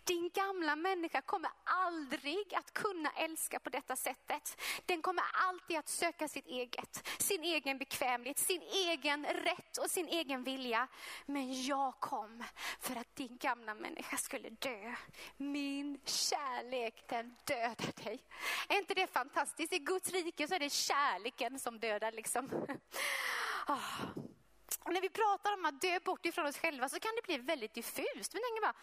[0.03, 4.61] Din gamla människa kommer aldrig att kunna älska på detta sättet.
[4.85, 10.07] Den kommer alltid att söka sitt eget, sin egen bekvämlighet, sin egen rätt och sin
[10.07, 10.87] egen vilja.
[11.25, 12.43] Men jag kom
[12.79, 14.95] för att din gamla människa skulle dö.
[15.37, 18.19] Min kärlek den dödar dig.
[18.69, 19.73] Är inte det fantastiskt?
[19.73, 22.49] I Guds rike så är det kärleken som dödar liksom.
[23.67, 24.01] Oh.
[24.79, 27.37] Och när vi pratar om att dö bort ifrån oss själva så kan det bli
[27.37, 28.35] väldigt diffust.
[28.35, 28.73] Vi tänker bara,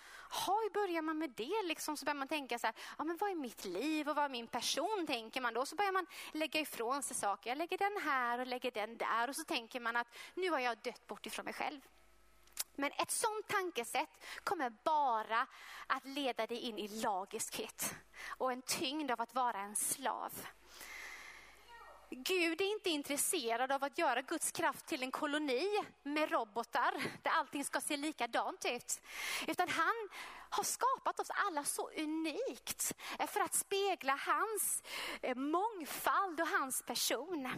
[0.47, 1.62] hur börjar man med det?
[1.64, 4.24] Liksom, så börjar man tänka så här, ja, men vad är mitt liv och vad
[4.24, 5.07] är min person?
[5.07, 5.66] tänker man då.
[5.66, 7.51] Så börjar man lägga ifrån sig saker.
[7.51, 9.28] Jag lägger den här och lägger den där.
[9.28, 11.80] Och så tänker man att nu har jag dött bort ifrån mig själv.
[12.74, 15.47] Men ett sånt tankesätt kommer bara
[15.86, 17.95] att leda dig in i lagiskhet
[18.28, 20.32] och en tyngd av att vara en slav.
[22.11, 25.66] Gud är inte intresserad av att göra Guds kraft till en koloni
[26.02, 29.00] med robotar där allting ska se likadant ut.
[29.46, 30.08] Utan han
[30.50, 34.82] har skapat oss alla så unikt eh, för att spegla hans
[35.22, 37.48] eh, mångfald och hans person.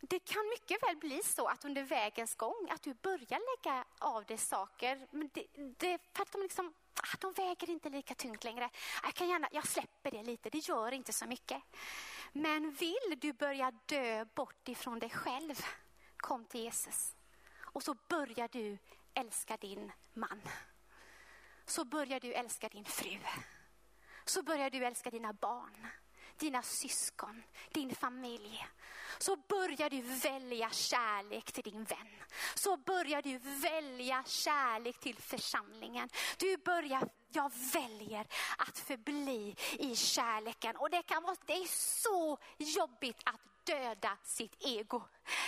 [0.00, 4.24] Det kan mycket väl bli så att under vägens gång att du börjar lägga av
[4.24, 5.06] dig saker.
[5.10, 5.46] Men det,
[5.78, 8.70] det, för att de, liksom, ah, de väger inte lika tungt längre.
[9.02, 11.62] Jag, kan gärna, jag släpper det lite, det gör inte så mycket.
[12.32, 15.54] Men vill du börja dö bort ifrån dig själv,
[16.16, 17.16] kom till Jesus.
[17.58, 18.78] Och så börjar du
[19.14, 20.42] älska din man.
[21.64, 23.18] Så börjar du älska din fru.
[24.24, 25.86] Så börjar du älska dina barn
[26.38, 28.66] dina syskon, din familj.
[29.18, 32.08] Så börjar du välja kärlek till din vän.
[32.54, 36.08] Så börjar du välja kärlek till församlingen.
[36.38, 38.26] Du börjar, jag väljer
[38.58, 40.76] att förbli i kärleken.
[40.76, 45.02] Och det kan vara, det är så jobbigt att döda sitt ego.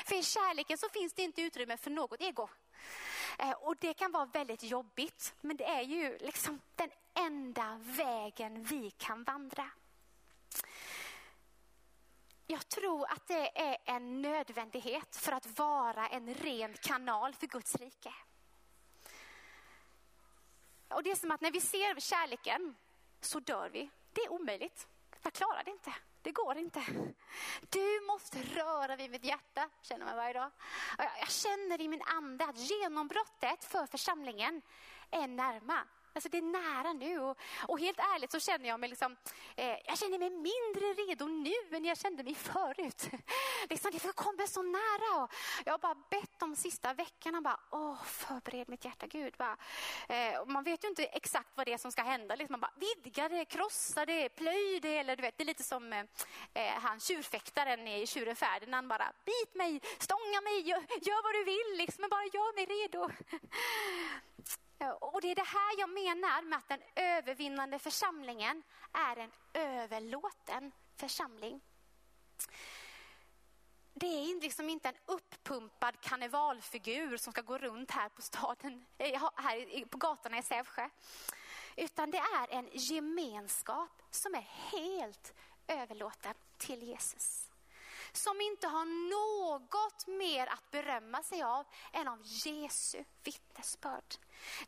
[0.06, 2.48] För i kärleken så finns det inte utrymme för något ego.
[3.38, 8.64] Eh, och det kan vara väldigt jobbigt, men det är ju liksom den enda vägen
[8.64, 9.70] vi kan vandra.
[12.50, 17.74] Jag tror att det är en nödvändighet för att vara en ren kanal för Guds
[17.76, 18.14] rike.
[20.88, 22.76] Och det är som att när vi ser kärleken
[23.20, 23.90] så dör vi.
[24.12, 24.86] Det är omöjligt.
[25.22, 25.94] Jag klarar det inte.
[26.22, 26.84] Det går inte.
[27.68, 30.50] Du måste röra vid mitt hjärta, känner man varje dag.
[30.98, 34.62] Jag känner i min ande att genombrottet för församlingen
[35.10, 35.84] är närma.
[36.18, 37.38] Alltså det är nära nu och,
[37.68, 39.16] och helt ärligt så känner jag mig liksom,
[39.56, 43.08] eh, jag känner mig mindre redo nu än jag kände mig förut.
[43.70, 45.32] liksom, det kommer så nära och
[45.64, 49.34] jag har bara bett de sista veckorna, bara, åh förbered mitt hjärta Gud.
[49.38, 49.56] Bara,
[50.08, 52.34] eh, man vet ju inte exakt vad det är som ska hända.
[52.34, 54.98] Liksom, man bara, vidga det, krossa det, plöj det.
[54.98, 56.04] Eller, du vet, det är lite som eh,
[56.54, 61.34] eh han tjurfäktaren i Tjuren Ferdinand, han bara, bit mig, stånga mig, gör, gör vad
[61.34, 63.10] du vill, liksom, men bara gör mig redo.
[64.78, 68.62] Eh, och det är det här jag menar med att den övervinnande församlingen
[68.92, 71.60] är en överlåten församling.
[73.94, 79.30] Det är liksom inte en uppumpad karnevalfigur som ska gå runt här på, staden, eh,
[79.36, 80.88] här på gatorna i Sävsjö.
[81.76, 85.34] Utan det är en gemenskap som är helt
[85.66, 87.48] överlåten till Jesus
[88.12, 94.14] som inte har något mer att berömma sig av än av Jesu vittnesbörd.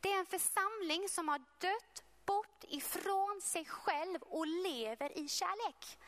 [0.01, 5.99] Det är en församling som har dött bort ifrån sig själv och lever i kärlek.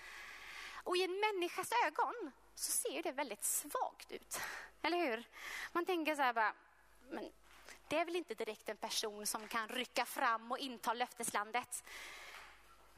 [0.84, 4.40] Och i en människas ögon så ser det väldigt svagt ut.
[4.82, 5.24] Eller hur?
[5.72, 6.54] Man tänker så här bara,
[7.10, 7.30] men
[7.88, 11.84] det är väl inte direkt en person som kan rycka fram och inta löfteslandet.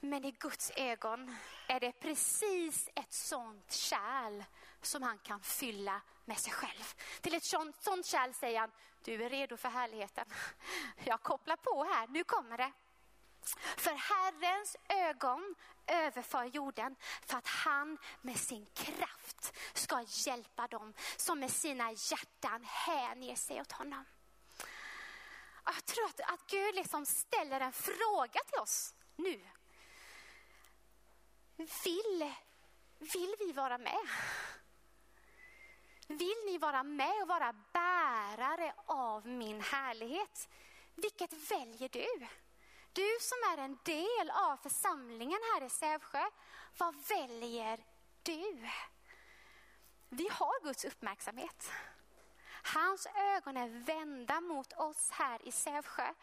[0.00, 1.36] Men i Guds ögon
[1.68, 4.44] är det precis ett sånt kärl
[4.82, 6.94] som han kan fylla med sig själv.
[7.20, 8.70] Till ett sånt, sånt kärl säger han,
[9.04, 10.24] du är redo för härligheten.
[11.04, 12.72] Jag kopplar på här, nu kommer det.
[13.76, 15.54] För Herrens ögon
[15.86, 16.96] överför jorden
[17.26, 23.60] för att han med sin kraft ska hjälpa dem som med sina hjärtan hänger sig
[23.60, 24.04] åt honom.
[25.64, 29.40] Jag tror att, att Gud liksom ställer en fråga till oss nu
[31.56, 32.34] vill,
[32.98, 33.98] vill vi vara med?
[36.06, 40.48] Vill ni vara med och vara bärare av min härlighet?
[40.94, 42.26] Vilket väljer du?
[42.92, 46.24] Du som är en del av församlingen här i Sävsjö,
[46.78, 47.84] vad väljer
[48.22, 48.68] du?
[50.08, 51.70] Vi har Guds uppmärksamhet.
[52.74, 56.14] Hans ögon är vända mot oss här i Sävsjö.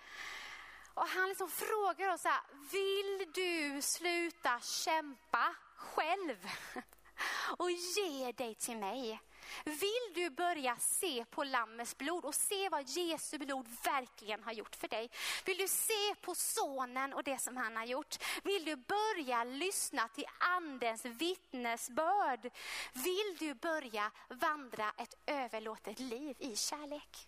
[0.94, 6.48] Och han liksom frågar oss här, vill du sluta kämpa själv
[7.58, 9.20] och ge dig till mig?
[9.64, 14.76] Vill du börja se på Lammets blod och se vad Jesu blod verkligen har gjort
[14.76, 15.10] för dig?
[15.46, 18.16] Vill du se på sonen och det som han har gjort?
[18.44, 22.52] Vill du börja lyssna till andens vittnesbörd?
[22.94, 27.28] Vill du börja vandra ett överlåtet liv i kärlek?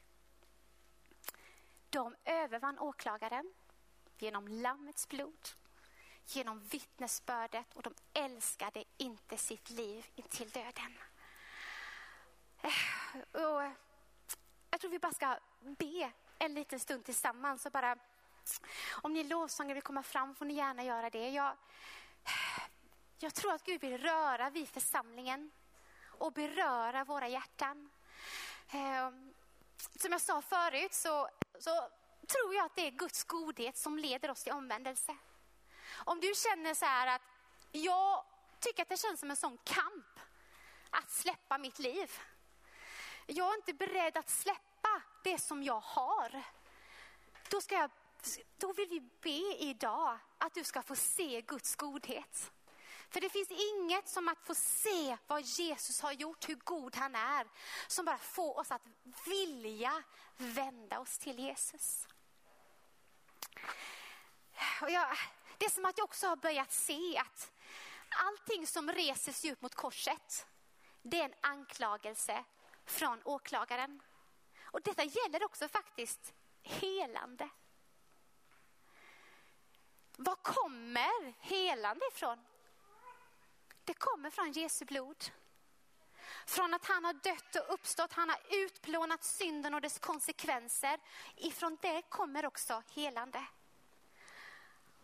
[1.89, 3.53] De övervann åklagaren
[4.17, 5.49] genom Lammets blod,
[6.25, 10.97] genom vittnesbördet och de älskade inte sitt liv intill döden.
[12.63, 12.71] Eh,
[13.33, 13.71] eh,
[14.69, 17.65] jag tror vi bara ska be en liten stund tillsammans.
[17.65, 17.97] Och bara,
[18.91, 21.29] om ni lovsångare vill komma fram får ni gärna göra det.
[21.29, 21.57] Jag,
[23.19, 25.51] jag tror att Gud vill röra vid församlingen
[26.05, 27.89] och beröra våra hjärtan.
[28.69, 29.09] Eh,
[29.99, 31.89] som jag sa förut så, så
[32.27, 35.17] tror jag att det är Guds godhet som leder oss till omvändelse.
[35.93, 37.21] Om du känner så här att
[37.71, 38.25] jag
[38.59, 40.19] tycker att det känns som en sån kamp
[40.89, 42.11] att släppa mitt liv.
[43.25, 46.43] Jag är inte beredd att släppa det som jag har.
[47.49, 47.89] Då, ska jag,
[48.57, 52.51] då vill vi be idag att du ska få se Guds godhet.
[53.09, 57.15] För det finns inget som att få se vad Jesus har gjort, hur god han
[57.15, 57.47] är,
[57.87, 58.81] som bara får oss att
[59.25, 60.03] vilja
[60.37, 62.07] vända oss till Jesus.
[64.81, 65.17] Och jag,
[65.57, 67.51] det är som att jag också har börjat se att
[68.09, 70.47] allting som reser sig upp mot korset,
[71.01, 72.43] det är en anklagelse
[72.85, 74.01] från åklagaren.
[74.63, 77.49] Och detta gäller också faktiskt helande.
[80.17, 82.45] Var kommer helande ifrån?
[83.83, 85.25] Det kommer från Jesu blod.
[86.45, 90.99] Från att han har dött och uppstått, han har utplånat synden och dess konsekvenser.
[91.35, 93.45] Ifrån det kommer också helande.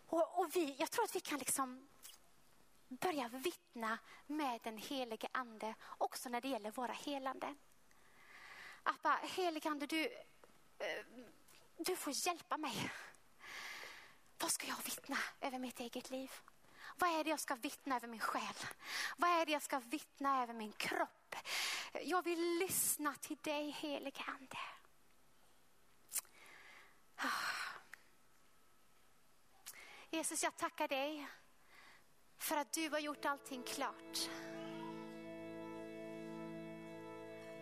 [0.06, 1.88] Och, och vi, jag tror att vi kan liksom
[2.88, 7.58] börja vittna med den helige ande också när det gäller våra helanden.
[8.82, 10.04] Att bara, helige ande, du,
[10.78, 11.04] eh,
[11.76, 12.92] du får hjälpa mig.
[14.38, 16.30] Vad ska jag vittna över mitt eget liv?
[16.96, 18.54] Vad är det jag ska vittna över min själ?
[19.16, 21.36] Vad är det jag ska vittna över min kropp?
[22.04, 24.58] Jag vill lyssna till dig helige ande.
[27.16, 27.60] Ah.
[30.10, 31.28] Jesus, jag tackar dig
[32.38, 34.30] för att du har gjort allting klart.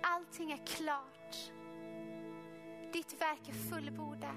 [0.03, 1.37] Allting är klart.
[2.93, 4.35] Ditt verk är fullbordat.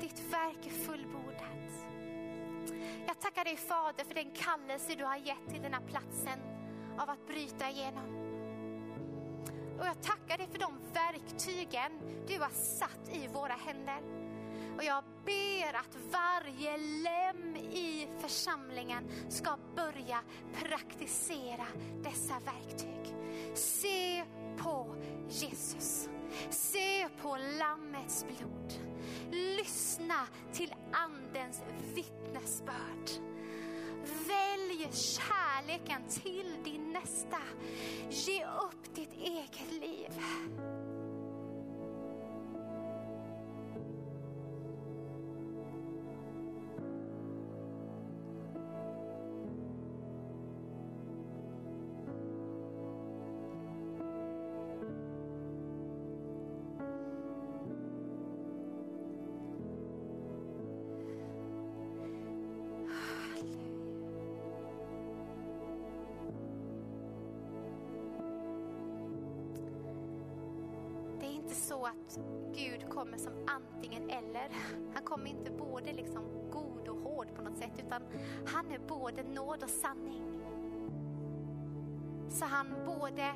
[0.00, 1.54] Ditt verk är fullbordat.
[3.06, 6.38] Jag tackar dig Fader för den kallelse du har gett till den här platsen
[6.98, 8.24] av att bryta igenom.
[9.78, 11.92] Och jag tackar dig för de verktygen
[12.26, 14.00] du har satt i våra händer.
[14.76, 20.20] Och jag ber att varje lem i församlingen ska börja
[20.54, 21.66] praktisera
[22.02, 23.16] dessa verktyg.
[23.54, 24.24] Se
[24.58, 24.96] på
[25.28, 26.08] Jesus.
[26.50, 28.72] Se på Lammets blod.
[29.30, 31.62] Lyssna till Andens
[31.94, 33.10] vittnesbörd.
[34.04, 37.38] Välj kärleken till din nästa.
[38.10, 40.10] Ge upp ditt eget liv.
[71.68, 72.18] Så att
[72.54, 74.48] Gud kommer som antingen eller.
[74.94, 78.02] Han kommer inte både liksom god och hård på något sätt utan
[78.46, 80.22] han är både nåd och sanning.
[82.30, 83.34] Så han både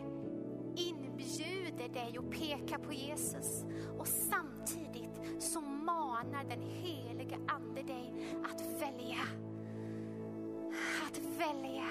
[0.76, 3.64] inbjuder dig och pekar på Jesus
[3.98, 9.22] och samtidigt så manar den helige ande dig att välja.
[11.06, 11.84] Att välja.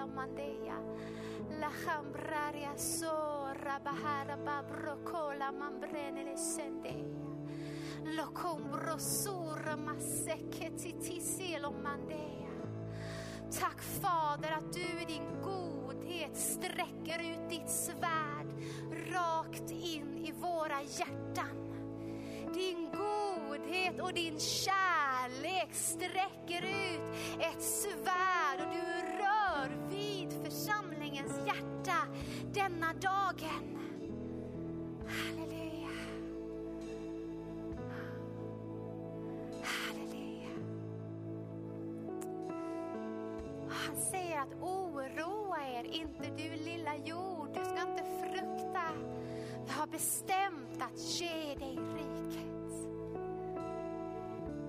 [0.00, 0.78] La mandeya
[1.58, 7.18] la jambraria zorra bahara babrocola mambrene le sendeya
[8.16, 12.48] lo combro sura lo mandeya
[13.50, 18.46] Tack Fader att du i din godhet sträcker ut ditt svärd
[19.12, 21.56] rakt in i våra hjärtan.
[22.54, 27.00] Din godhet och din kärlek sträcker ut
[27.40, 28.99] ett svärd och du rör
[31.50, 31.96] hjärta
[32.52, 33.78] denna dagen.
[35.06, 35.88] Halleluja.
[39.62, 40.50] Halleluja.
[43.68, 48.82] Han säger att oroa er inte du lilla jord, du ska inte frukta.
[49.66, 52.88] Jag har bestämt att ge dig riket.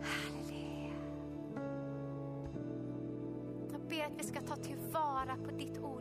[0.04, 0.94] Halleluja.
[3.72, 6.01] Jag ber att vi ska ta tillvara på ditt ord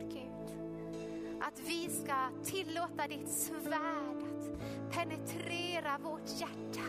[1.52, 6.80] att vi ska tillåta ditt svärd att penetrera vårt hjärta.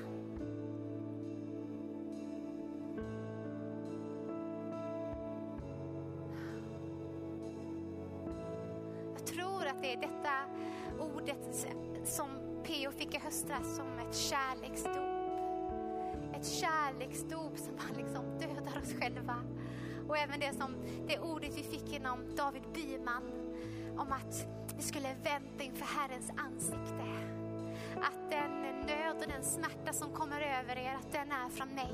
[9.14, 10.34] Jag tror att det är detta
[10.99, 11.68] ordet
[12.03, 12.30] som
[12.64, 12.91] P.O.
[12.91, 14.95] fick i höstas som ett kärleksdop.
[16.34, 19.36] Ett kärleksdop som man liksom dödar oss själva.
[20.07, 20.76] Och även det, som,
[21.07, 23.41] det ordet vi fick inom David Byman
[23.98, 27.04] om att vi skulle vänta inför Herrens ansikte.
[28.02, 28.52] Att den
[28.88, 31.94] nöd och den smärta som kommer över er, att den är från mig.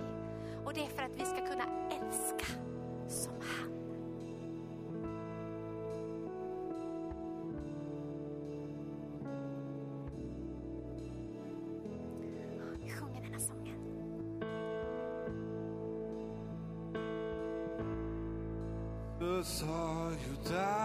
[0.65, 2.45] Och det är för att vi ska kunna älska
[3.07, 3.73] som han.
[12.81, 13.77] Vi sjunger den här sången.
[19.43, 20.76] Saw you down.